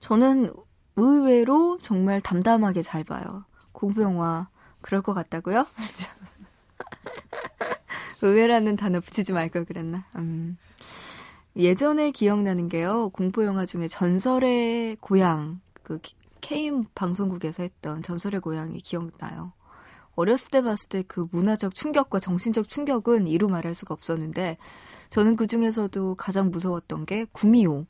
저는 0.00 0.52
의외로 0.96 1.78
정말 1.80 2.20
담담하게 2.20 2.82
잘 2.82 3.02
봐요. 3.02 3.46
공포 3.72 4.02
영화 4.02 4.48
그럴 4.82 5.00
것 5.00 5.14
같다고요? 5.14 5.66
의외라는 8.24 8.76
단어 8.76 9.00
붙이지 9.00 9.32
말 9.32 9.48
걸 9.48 9.64
그랬나? 9.64 10.04
음. 10.16 10.56
예전에 11.56 12.10
기억나는 12.10 12.68
게요. 12.68 13.10
공포 13.10 13.44
영화 13.44 13.64
중에 13.66 13.86
전설의 13.88 14.96
고향 15.00 15.60
그 15.82 15.98
K 16.40 16.70
방송국에서 16.94 17.62
했던 17.62 18.02
전설의 18.02 18.40
고향이 18.40 18.78
기억나요. 18.80 19.52
어렸을 20.16 20.50
때 20.50 20.62
봤을 20.62 20.88
때 20.88 21.02
그 21.06 21.26
문화적 21.30 21.74
충격과 21.74 22.18
정신적 22.20 22.68
충격은 22.68 23.26
이루 23.26 23.48
말할 23.48 23.74
수가 23.74 23.94
없었는데 23.94 24.58
저는 25.10 25.36
그 25.36 25.46
중에서도 25.46 26.14
가장 26.16 26.50
무서웠던 26.50 27.06
게 27.06 27.26
구미호. 27.32 27.86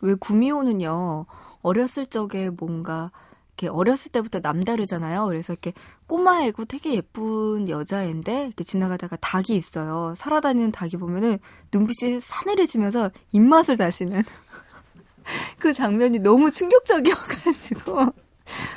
왜 0.00 0.14
구미호는요. 0.14 1.26
어렸을 1.62 2.06
적에 2.06 2.50
뭔가 2.50 3.10
이렇게 3.58 3.68
어렸을 3.68 4.12
때부터 4.12 4.38
남다르잖아요. 4.40 5.26
그래서 5.26 5.52
이렇게 5.52 5.72
꼬마애고 6.06 6.66
되게 6.66 6.94
예쁜 6.94 7.68
여자인데 7.68 8.46
이렇게 8.46 8.62
지나가다가 8.62 9.16
닭이 9.16 9.56
있어요. 9.56 10.14
살아다니는 10.16 10.70
닭이 10.70 10.92
보면은 10.92 11.38
눈빛이 11.72 12.20
사늘해지면서 12.20 13.10
입맛을 13.32 13.76
다시는 13.76 14.22
그 15.58 15.72
장면이 15.72 16.20
너무 16.20 16.52
충격적이어가지고 16.52 18.12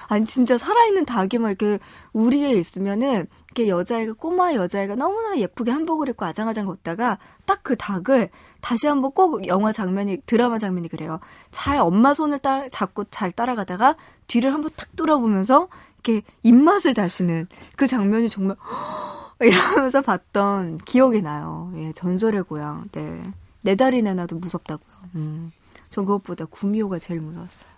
아니 0.08 0.26
진짜 0.26 0.58
살아있는 0.58 1.06
닭이 1.06 1.38
막 1.38 1.50
이렇게 1.50 1.80
우리에 2.12 2.52
있으면은 2.54 3.28
이렇게 3.54 3.68
여자애가 3.68 4.14
꼬마 4.14 4.54
여자애가 4.54 4.96
너무나 4.96 5.38
예쁘게 5.38 5.72
한복을 5.72 6.10
입고 6.10 6.26
아장아장 6.26 6.66
걷다가 6.66 7.18
딱 7.46 7.62
그 7.64 7.76
닭을 7.78 8.30
다시 8.60 8.88
한번 8.88 9.12
꼭 9.12 9.48
영화 9.48 9.72
장면이 9.72 10.24
드라마 10.26 10.58
장면이 10.58 10.88
그래요. 10.90 11.20
잘 11.52 11.78
엄마 11.78 12.14
손을 12.14 12.40
따, 12.40 12.68
잡고 12.70 13.06
잘 13.06 13.32
따라가다가 13.32 13.96
뒤를 14.28 14.54
한번 14.54 14.72
탁 14.76 14.96
돌아보면서 14.96 15.68
이렇게 16.04 16.24
입맛을 16.44 16.94
다시는 16.94 17.48
그 17.76 17.88
장면이 17.88 18.30
정말 18.30 18.58
이러면서 19.40 20.02
봤던 20.02 20.80
기억이 20.80 21.22
나요. 21.22 21.72
예, 21.76 21.92
전설의 21.94 22.44
고향. 22.44 22.90
네. 22.92 23.24
내 23.64 23.76
다리 23.76 24.02
내놔도 24.02 24.38
무섭다고요. 24.38 24.96
음. 25.16 25.52
전 25.90 26.06
그것보다 26.06 26.46
구미호가 26.46 27.00
제일 27.00 27.22
무서웠어요. 27.22 27.72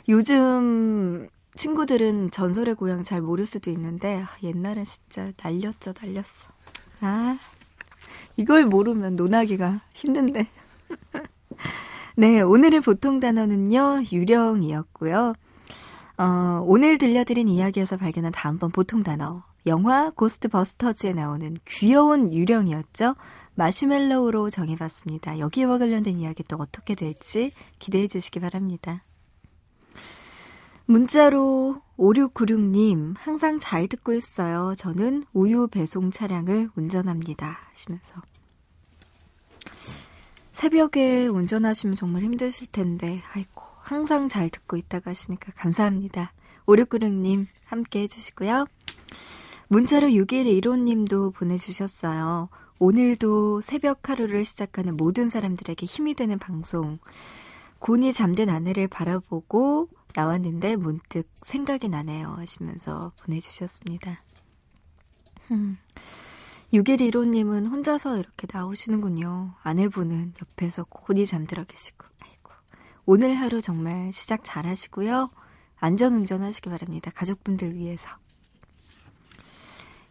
요즘 0.09 1.29
친구들은 1.55 2.31
전설의 2.31 2.75
고향 2.75 3.03
잘 3.03 3.21
모를 3.21 3.45
수도 3.45 3.69
있는데 3.71 4.23
아, 4.23 4.27
옛날엔 4.43 4.83
진짜 4.85 5.31
날렸죠, 5.41 5.93
날렸어. 6.01 6.51
아, 7.01 7.37
이걸 8.37 8.65
모르면 8.65 9.15
논하기가 9.15 9.81
힘든데. 9.93 10.47
네, 12.15 12.41
오늘의 12.41 12.81
보통 12.81 13.19
단어는요, 13.19 14.03
유령이었고요. 14.11 15.33
어, 16.17 16.63
오늘 16.65 16.97
들려드린 16.97 17.47
이야기에서 17.47 17.97
발견한 17.97 18.31
다음번 18.31 18.71
보통 18.71 19.03
단어. 19.03 19.43
영화 19.65 20.09
고스트 20.09 20.47
버스터즈에 20.49 21.13
나오는 21.13 21.55
귀여운 21.67 22.33
유령이었죠. 22.33 23.15
마시멜로우로 23.55 24.49
정해봤습니다. 24.49 25.39
여기와 25.39 25.77
관련된 25.77 26.17
이야기 26.19 26.43
또 26.43 26.57
어떻게 26.59 26.95
될지 26.95 27.51
기대해 27.79 28.07
주시기 28.07 28.39
바랍니다. 28.39 29.03
문자로 30.91 31.81
5696님, 31.97 33.15
항상 33.17 33.59
잘 33.59 33.87
듣고 33.87 34.11
있어요. 34.11 34.73
저는 34.75 35.23
우유 35.31 35.69
배송 35.71 36.11
차량을 36.11 36.69
운전합니다. 36.75 37.61
하시면서. 37.69 38.19
새벽에 40.51 41.27
운전하시면 41.27 41.95
정말 41.95 42.23
힘드실 42.23 42.67
텐데, 42.73 43.21
아이고, 43.31 43.61
항상 43.79 44.27
잘 44.27 44.49
듣고 44.49 44.75
있다가 44.75 45.11
하시니까 45.11 45.53
감사합니다. 45.55 46.33
5696님, 46.65 47.45
함께 47.67 48.01
해주시고요. 48.01 48.65
문자로 49.69 50.09
6115님도 50.09 51.33
보내주셨어요. 51.33 52.49
오늘도 52.79 53.61
새벽 53.61 54.09
하루를 54.09 54.43
시작하는 54.43 54.97
모든 54.97 55.29
사람들에게 55.29 55.85
힘이 55.85 56.15
되는 56.15 56.37
방송. 56.37 56.99
곤히 57.79 58.13
잠든 58.13 58.49
아내를 58.49 58.87
바라보고 58.87 59.89
나왔는데 60.15 60.75
문득 60.75 61.29
생각이 61.41 61.89
나네요 61.89 62.35
하시면서 62.37 63.11
보내주셨습니다. 63.23 64.23
음. 65.51 65.77
6115님은 66.73 67.69
혼자서 67.69 68.17
이렇게 68.17 68.47
나오시는군요. 68.51 69.55
아내분은 69.61 70.33
옆에서 70.41 70.85
곤히 70.85 71.25
잠들어 71.25 71.65
계시고. 71.65 72.05
아이고. 72.21 72.51
오늘 73.05 73.35
하루 73.35 73.61
정말 73.61 74.13
시작 74.13 74.41
잘 74.43 74.65
하시고요. 74.65 75.29
안전 75.77 76.13
운전 76.13 76.43
하시기 76.43 76.69
바랍니다. 76.69 77.11
가족분들 77.13 77.75
위해서. 77.75 78.09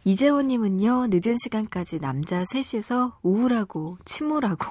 이재원님은요, 0.03 1.07
늦은 1.09 1.37
시간까지 1.37 1.99
남자 1.99 2.43
셋이서 2.43 3.19
우울하고 3.21 3.97
침울하고 4.03 4.65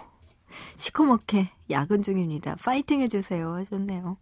시커멓게 0.77 1.51
야근 1.71 2.03
중입니다. 2.03 2.57
파이팅 2.57 3.01
해주세요. 3.01 3.55
하셨네요. 3.55 4.17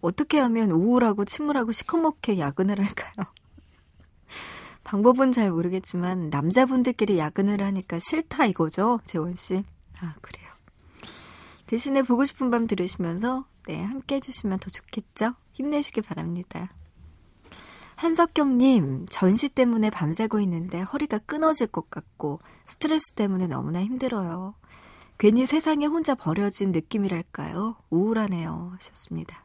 어떻게 0.00 0.38
하면 0.38 0.70
우울하고 0.70 1.24
침울하고 1.24 1.72
시커멓게 1.72 2.38
야근을 2.38 2.84
할까요? 2.84 3.26
방법은 4.84 5.32
잘 5.32 5.50
모르겠지만 5.50 6.30
남자분들끼리 6.30 7.18
야근을 7.18 7.62
하니까 7.62 7.98
싫다 7.98 8.46
이거죠, 8.46 9.00
재원 9.04 9.34
씨. 9.36 9.64
아 10.00 10.14
그래요. 10.22 10.48
대신에 11.66 12.02
보고 12.02 12.24
싶은 12.24 12.50
밤 12.50 12.66
들으시면서 12.66 13.46
네 13.66 13.82
함께 13.82 14.16
해주시면 14.16 14.60
더 14.60 14.70
좋겠죠. 14.70 15.34
힘내시기 15.52 16.00
바랍니다. 16.00 16.70
한석경님 17.96 19.06
전시 19.10 19.48
때문에 19.48 19.90
밤새고 19.90 20.38
있는데 20.40 20.80
허리가 20.80 21.18
끊어질 21.18 21.66
것 21.66 21.90
같고 21.90 22.40
스트레스 22.64 23.12
때문에 23.12 23.48
너무나 23.48 23.82
힘들어요. 23.82 24.54
괜히 25.18 25.46
세상에 25.46 25.84
혼자 25.86 26.14
버려진 26.14 26.70
느낌이랄까요? 26.70 27.74
우울하네요. 27.90 28.70
하셨습니다. 28.76 29.44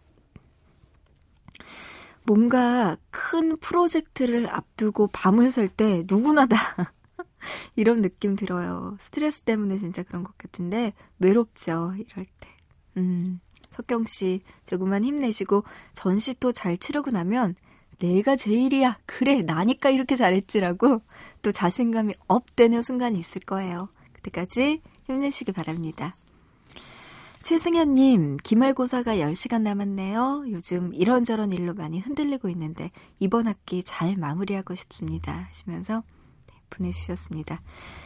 뭔가 2.26 2.98
큰 3.12 3.56
프로젝트를 3.58 4.50
앞두고 4.50 5.08
밤을 5.08 5.52
설때 5.52 6.04
누구나 6.08 6.46
다 6.46 6.58
이런 7.76 8.02
느낌 8.02 8.36
들어요. 8.36 8.96
스트레스 9.00 9.42
때문에 9.42 9.78
진짜 9.78 10.04
그런 10.04 10.24
것 10.24 10.38
같은데 10.38 10.94
외롭죠. 11.20 11.94
이럴 11.98 12.26
때. 12.40 12.50
음, 12.98 13.40
석경 13.72 14.06
씨 14.06 14.40
조금만 14.66 15.04
힘내시고 15.04 15.64
전시 15.96 16.36
또 16.40 16.52
잘 16.52 16.78
치르고 16.78 17.12
나면 17.12 17.56
내가 18.00 18.36
제일이야. 18.36 19.00
그래 19.06 19.42
나니까 19.42 19.90
이렇게 19.90 20.16
잘했지라고 20.16 21.02
또 21.42 21.52
자신감이 21.52 22.14
업되는 22.28 22.82
순간이 22.84 23.20
있을 23.20 23.42
거예요. 23.42 23.90
그때까지 24.14 24.82
힘내시기 25.06 25.52
바랍니다. 25.52 26.16
최승현님, 27.44 28.38
기말고사가 28.38 29.18
10시간 29.18 29.64
남았네요. 29.64 30.46
요즘 30.48 30.94
이런저런 30.94 31.52
일로 31.52 31.74
많이 31.74 32.00
흔들리고 32.00 32.48
있는데, 32.48 32.90
이번 33.20 33.48
학기 33.48 33.84
잘 33.84 34.16
마무리하고 34.16 34.74
싶습니다. 34.76 35.46
하시면서 35.50 36.04
네, 36.48 36.54
보내주셨습니다. 36.70 37.62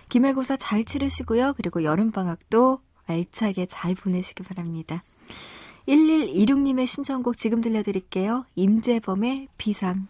기말고사 0.10 0.58
잘 0.58 0.84
치르시고요. 0.84 1.54
그리고 1.56 1.84
여름방학도 1.84 2.80
알차게 3.06 3.68
잘 3.68 3.94
보내시기 3.94 4.42
바랍니다. 4.42 5.04
1126님의 5.88 6.88
신청곡 6.88 7.38
지금 7.38 7.62
들려드릴게요. 7.62 8.44
임재범의 8.56 9.50
비상. 9.60 10.08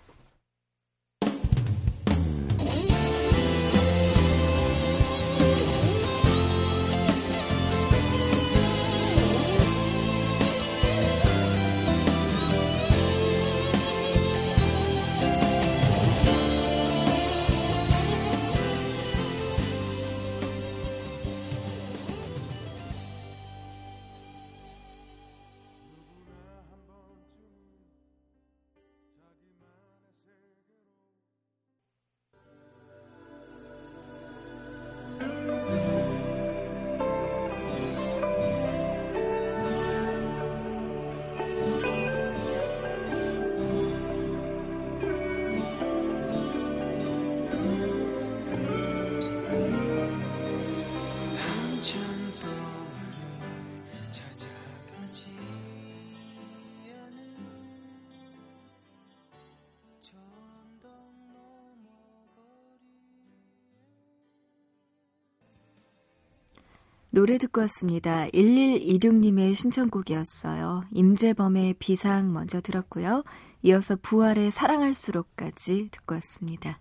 노래 67.18 67.40
듣고 67.40 67.62
왔습니다. 67.62 68.28
1126님의 68.28 69.56
신청곡이었어요. 69.56 70.84
임재범의 70.94 71.74
비상 71.80 72.32
먼저 72.32 72.62
들었고요. 72.62 73.24
이어서 73.64 73.96
부활의 74.00 74.52
사랑할수록까지 74.52 75.90
듣고 75.90 76.14
왔습니다. 76.14 76.80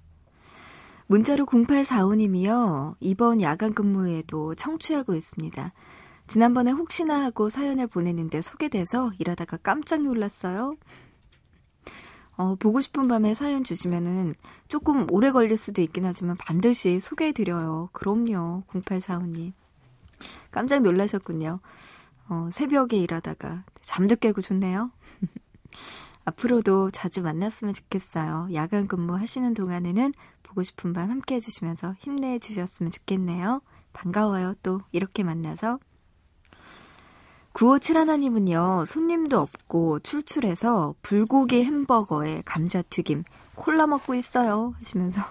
문자로 1.07 1.47
0845님이요. 1.47 2.97
이번 3.01 3.41
야간 3.41 3.73
근무에도 3.73 4.55
청취하고 4.55 5.15
있습니다. 5.15 5.73
지난번에 6.27 6.71
혹시나 6.71 7.25
하고 7.25 7.49
사연을 7.49 7.87
보냈는데 7.87 8.43
소개돼서 8.43 9.13
일하다가 9.19 9.57
깜짝 9.63 10.03
놀랐어요. 10.03 10.77
어, 12.37 12.57
보고 12.57 12.83
싶은 12.83 13.09
밤에 13.09 13.33
사연 13.33 13.65
주시면은 13.65 14.35
조금 14.69 15.07
오래 15.11 15.31
걸릴 15.31 15.57
수도 15.57 15.81
있긴 15.81 16.05
하지만 16.05 16.37
반드시 16.37 17.01
소개해드려요. 17.01 17.89
그럼요. 17.95 18.65
0845님. 18.69 19.55
깜짝 20.51 20.83
놀라셨군요. 20.83 21.61
어, 22.29 22.49
새벽에 22.53 22.97
일하다가 22.99 23.65
잠도 23.83 24.17
깨고 24.17 24.41
좋네요. 24.41 24.91
앞으로도 26.25 26.91
자주 26.91 27.23
만났으면 27.23 27.73
좋겠어요. 27.73 28.49
야간 28.53 28.89
근무 28.89 29.17
하시는 29.17 29.55
동안에는 29.55 30.13
보고 30.43 30.63
싶은 30.63 30.93
밤 30.93 31.11
함께 31.11 31.37
해주시면서 31.37 31.95
힘내주셨으면 31.99 32.91
좋겠네요. 32.91 33.63
반가워요. 33.93 34.55
또 34.63 34.81
이렇게 34.93 35.23
만나서. 35.23 35.79
9571님은요, 37.53 38.85
손님도 38.85 39.39
없고 39.41 40.01
출출해서 40.01 40.95
불고기 41.01 41.65
햄버거에 41.65 42.43
감자튀김, 42.45 43.25
콜라 43.55 43.87
먹고 43.87 44.15
있어요. 44.15 44.75
하시면서 44.79 45.23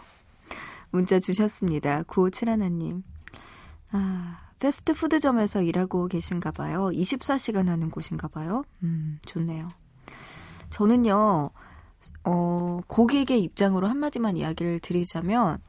문자 0.89 1.19
주셨습니다. 1.19 2.01
9571님. 2.03 3.03
아, 3.91 4.44
패스트푸드점에서 4.65 5.61
일하고 5.61 6.07
계신가 6.07 6.51
봐요. 6.51 6.89
24시간 6.91 7.67
하는 7.67 7.91
곳인가 7.91 8.27
봐요. 8.27 8.63
음, 8.81 9.19
좋네요. 9.25 9.69
저는요, 10.71 11.51
어, 12.23 12.79
고객의 12.87 13.41
입장으로 13.43 13.87
한마디만 13.87 14.37
이야기를 14.37 14.79
드리자면, 14.79 15.59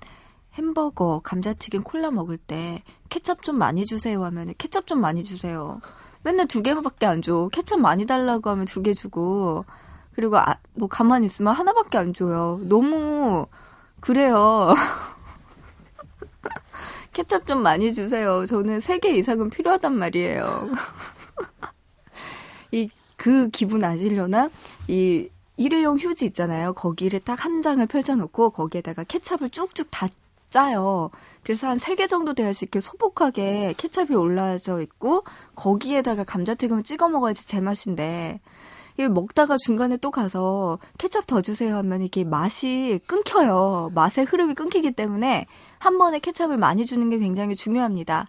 햄버거, 0.54 1.20
감자튀김, 1.22 1.82
콜라 1.82 2.10
먹을 2.10 2.38
때 2.38 2.82
케찹 3.10 3.36
좀 3.42 3.56
많이 3.58 3.84
주세요 3.84 4.24
하면 4.24 4.54
케찹 4.56 4.82
좀 4.86 5.00
많이 5.00 5.22
주세요. 5.22 5.80
맨날 6.22 6.46
두 6.48 6.62
개밖에 6.62 7.04
안 7.06 7.20
줘. 7.22 7.50
케찹 7.52 7.82
많이 7.82 8.06
달라고 8.06 8.48
하면 8.50 8.64
두 8.64 8.82
개 8.82 8.94
주고, 8.94 9.66
그리고 10.14 10.38
아, 10.38 10.56
뭐 10.74 10.88
가만히 10.88 11.26
있으면 11.26 11.52
하나밖에 11.54 11.98
안 11.98 12.14
줘요. 12.14 12.58
너무 12.62 13.46
그래요. 14.00 14.72
케찹 17.16 17.44
좀 17.46 17.62
많이 17.62 17.92
주세요. 17.94 18.44
저는 18.46 18.80
세개 18.80 19.16
이상은 19.16 19.48
필요하단 19.50 19.94
말이에요. 19.96 20.70
이 22.72 22.88
그 23.16 23.48
기분 23.50 23.82
아시려나? 23.82 24.50
이 24.88 25.28
일회용 25.56 25.98
휴지 25.98 26.26
있잖아요. 26.26 26.74
거기를 26.74 27.18
딱 27.20 27.44
한 27.44 27.62
장을 27.62 27.84
펼쳐놓고 27.84 28.50
거기에다가 28.50 29.04
케찹을 29.04 29.50
쭉쭉 29.50 29.88
다 29.90 30.08
짜요. 30.50 31.10
그래서 31.42 31.68
한세개 31.68 32.06
정도 32.06 32.34
돼야지 32.34 32.64
이렇게 32.66 32.80
소복하게 32.80 33.74
케찹이 33.76 34.14
올라져 34.14 34.80
있고 34.82 35.24
거기에다가 35.54 36.24
감자튀김을 36.24 36.82
찍어 36.82 37.08
먹어야지 37.08 37.46
제맛인데 37.46 38.40
이게 38.94 39.08
먹다가 39.08 39.56
중간에 39.58 39.96
또 39.96 40.10
가서 40.10 40.78
케찹 40.98 41.22
더 41.26 41.40
주세요 41.42 41.76
하면 41.78 42.02
이게 42.02 42.24
맛이 42.24 43.00
끊겨요. 43.06 43.90
맛의 43.94 44.24
흐름이 44.26 44.54
끊기기 44.54 44.92
때문에 44.92 45.46
한 45.86 45.98
번에 45.98 46.18
케찹을 46.18 46.56
많이 46.56 46.84
주는 46.84 47.08
게 47.10 47.18
굉장히 47.18 47.54
중요합니다. 47.54 48.26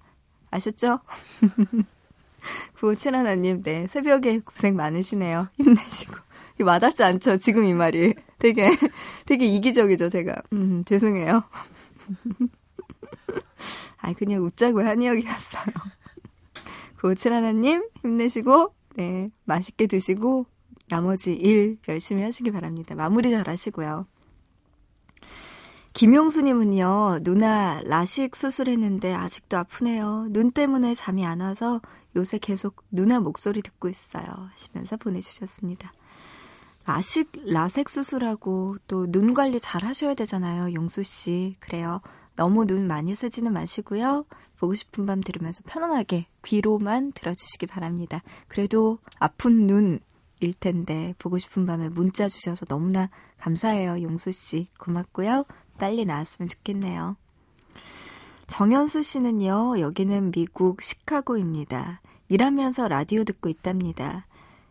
아셨죠? 0.52 1.00
9571님, 2.78 3.64
네. 3.64 3.88
새벽에 3.88 4.38
고생 4.42 4.76
많으시네요. 4.76 5.48
힘내시고. 5.58 6.16
이 6.60 6.64
와닿지 6.64 7.04
않죠? 7.04 7.38
지금 7.38 7.66
이 7.66 7.74
말이. 7.74 8.14
되게, 8.38 8.70
되게 9.26 9.48
이기적이죠, 9.48 10.08
제가. 10.10 10.36
음, 10.54 10.84
죄송해요. 10.86 11.44
아이, 13.98 14.14
그냥 14.14 14.44
웃자고 14.44 14.86
한 14.86 15.02
이야기였어요. 15.02 15.66
9571님, 17.00 17.90
힘내시고, 18.04 18.72
네. 18.98 19.32
맛있게 19.46 19.88
드시고, 19.88 20.46
나머지 20.90 21.34
일 21.34 21.80
열심히 21.88 22.22
하시기 22.22 22.52
바랍니다. 22.52 22.94
마무리 22.94 23.32
잘 23.32 23.50
하시고요. 23.50 24.06
김용수님은요, 25.98 27.22
누나 27.24 27.82
라식 27.84 28.36
수술했는데 28.36 29.16
아직도 29.16 29.58
아프네요. 29.58 30.28
눈 30.30 30.52
때문에 30.52 30.94
잠이 30.94 31.26
안 31.26 31.42
와서 31.42 31.82
요새 32.16 32.38
계속 32.38 32.84
누나 32.92 33.20
목소리 33.20 33.64
듣고 33.64 33.90
있어요. 33.90 34.24
하시면서 34.52 34.98
보내주셨습니다. 34.98 35.92
라식, 36.86 37.32
라섹 37.48 37.90
수술하고 37.90 38.78
또 38.88 39.08
눈 39.08 39.34
관리 39.34 39.60
잘 39.60 39.84
하셔야 39.84 40.14
되잖아요, 40.14 40.72
용수씨. 40.76 41.56
그래요. 41.60 42.02
너무 42.36 42.68
눈 42.68 42.86
많이 42.86 43.16
쓰지는 43.16 43.52
마시고요. 43.52 44.26
보고 44.60 44.76
싶은 44.76 45.08
밤 45.08 45.20
들으면서 45.20 45.64
편안하게 45.66 46.28
귀로만 46.46 47.14
들어주시기 47.14 47.66
바랍니다. 47.66 48.22
그래도 48.48 49.00
아픈 49.20 49.66
눈 49.66 50.00
일 50.40 50.54
텐데 50.54 51.16
보고 51.18 51.38
싶은 51.38 51.66
밤에 51.66 51.90
문자 51.90 52.28
주셔서 52.28 52.66
너무나 52.66 53.10
감사해요, 53.40 54.04
용수 54.04 54.32
씨. 54.32 54.68
고맙고요. 54.78 55.46
빨리 55.78 56.06
나았으면 56.06 56.50
좋겠네요. 56.50 57.16
정현수 58.48 59.04
씨는요, 59.04 59.80
여기는 59.80 60.32
미국 60.32 60.82
시카고입니다. 60.82 62.02
일하면서 62.30 62.88
라디오 62.88 63.24
듣고 63.24 63.50
있답니다. 63.50 64.26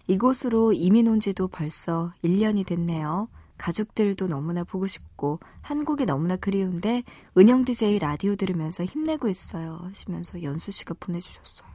이곳으로 0.07 0.73
이민 0.73 1.09
온 1.09 1.21
지도 1.21 1.49
벌써 1.49 2.13
1년이 2.25 2.67
됐네요. 2.67 3.29
가족들도 3.59 4.29
너무나 4.29 4.65
보고 4.65 4.87
싶고, 4.87 5.41
한국이 5.63 6.05
너무나 6.05 6.37
그리운데, 6.37 7.03
은영 7.37 7.65
DJ 7.65 7.99
라디오 7.99 8.37
들으면서 8.37 8.85
힘내고 8.85 9.29
있어요. 9.29 9.81
하시면서 9.85 10.43
연수 10.43 10.71
씨가 10.71 10.95
보내주셨어요. 11.01 11.69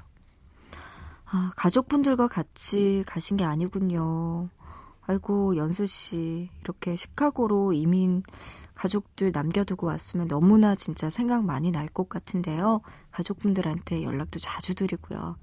아, 1.25 1.51
가족분들과 1.55 2.27
같이 2.27 3.03
가신 3.07 3.37
게 3.37 3.45
아니군요. 3.45 4.49
아이고, 5.11 5.57
연수 5.57 5.85
씨, 5.87 6.49
이렇게 6.61 6.95
시카고로 6.95 7.73
이민 7.73 8.23
가족들 8.75 9.33
남겨두고 9.33 9.85
왔으면 9.85 10.29
너무나 10.29 10.73
진짜 10.73 11.09
생각 11.09 11.43
많이 11.43 11.69
날 11.69 11.87
것 11.89 12.07
같은데요. 12.07 12.79
가족분들한테 13.11 14.03
연락도 14.03 14.39
자주 14.39 14.73
드리고요. 14.73 15.35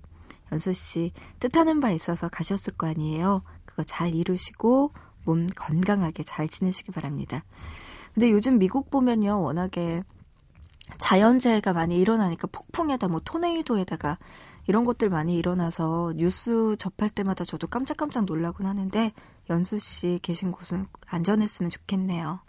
연수 0.51 0.73
씨, 0.73 1.13
뜻하는 1.39 1.81
바 1.81 1.91
있어서 1.91 2.31
가셨을 2.31 2.79
거 2.79 2.87
아니에요. 2.87 3.43
그거 3.67 3.85
잘 3.85 4.15
이루시고, 4.15 4.93
몸 5.25 5.47
건강하게 5.49 6.23
잘 6.23 6.49
지내시기 6.49 6.91
바랍니다. 6.91 7.45
근데 8.15 8.31
요즘 8.31 8.59
미국 8.59 8.91
보면요, 8.91 9.43
워낙에 9.43 10.03
자연재해가 10.97 11.73
많이 11.73 11.99
일어나니까 11.99 12.49
폭풍에다 12.51 13.09
뭐 13.09 13.21
토네이도에다가 13.25 14.19
이런 14.67 14.85
것들 14.85 15.11
많이 15.11 15.37
일어나서 15.37 16.13
뉴스 16.17 16.77
접할 16.79 17.11
때마다 17.11 17.45
저도 17.45 17.67
깜짝깜짝 17.67 18.25
놀라곤 18.25 18.67
하는데 18.67 19.13
연수 19.51 19.79
씨 19.79 20.19
계신 20.23 20.53
곳은 20.53 20.87
안전했으면 21.07 21.71
좋겠네요. 21.71 22.41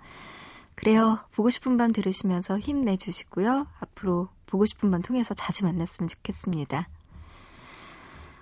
그래요. 0.76 1.20
보고 1.32 1.50
싶은 1.50 1.78
밤 1.78 1.92
들으시면서 1.92 2.58
힘내주시고요. 2.60 3.68
앞으로 3.80 4.30
보고 4.46 4.66
싶은 4.66 4.92
밤 4.92 5.02
통해서 5.02 5.34
자주 5.34 5.66
만났으면 5.66 6.08
좋겠습니다. 6.08 6.88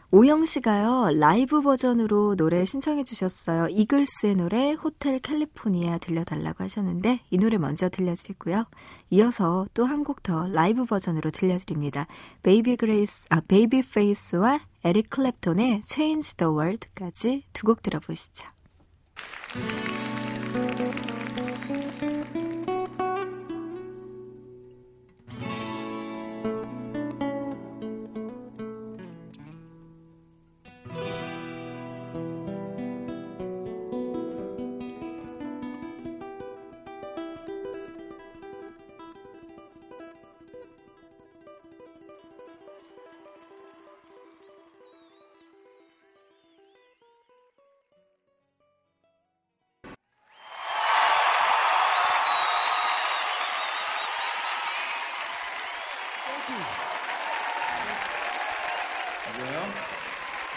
오영 0.10 0.46
씨가요, 0.46 1.10
라이브 1.20 1.62
버전으로 1.62 2.38
노래 2.38 2.64
신청해 2.64 3.04
주셨어요. 3.04 3.68
이글스의 3.68 4.36
노래, 4.38 4.72
Hotel 4.72 5.20
California 5.20 5.98
들려달라고 5.98 6.64
하셨는데, 6.64 7.20
이 7.30 7.38
노래 7.38 7.58
먼저 7.58 7.90
들려드리고요. 7.90 8.66
이어서 9.10 9.66
또 9.74 9.84
한 9.86 10.06
곡 10.06 10.24
더 10.24 10.48
라이브 10.48 10.86
버전으로 10.86 11.30
들려드립니다. 11.32 12.08
베이비 12.42 12.78
그레이스, 12.78 13.28
아, 13.32 13.42
베이비 13.42 13.84
페이스와 13.84 14.62
에릭 14.86 15.10
클랩톤의 15.10 15.82
Change 15.86 16.38
the 16.38 16.54
World까지 16.54 17.44
두 17.52 17.66
곡 17.68 17.82
들어보시죠. 17.82 18.48
Thank 56.28 56.50
you. 56.50 56.56
Well, 59.40 59.68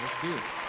let's 0.02 0.22
do 0.22 0.34
it. 0.34 0.59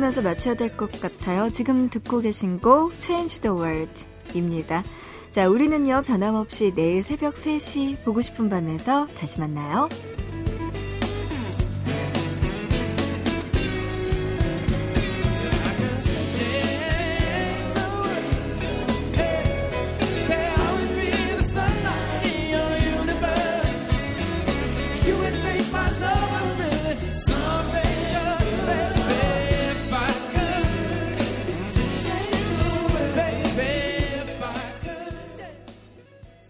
들으면서 0.00 0.22
마쳐야 0.22 0.54
될 0.54 0.76
것 0.76 0.90
같아요. 1.00 1.50
지금 1.50 1.90
듣고 1.90 2.20
계신 2.20 2.58
곡 2.58 2.96
Change 2.96 3.40
the 3.42 3.56
World입니다. 3.56 4.82
자, 5.30 5.48
우리는요 5.48 6.02
변함없이 6.06 6.72
내일 6.74 7.02
새벽 7.02 7.34
3시 7.34 8.02
보고 8.02 8.20
싶은 8.22 8.48
밤에서 8.48 9.06
다시 9.18 9.38
만나요. 9.38 9.88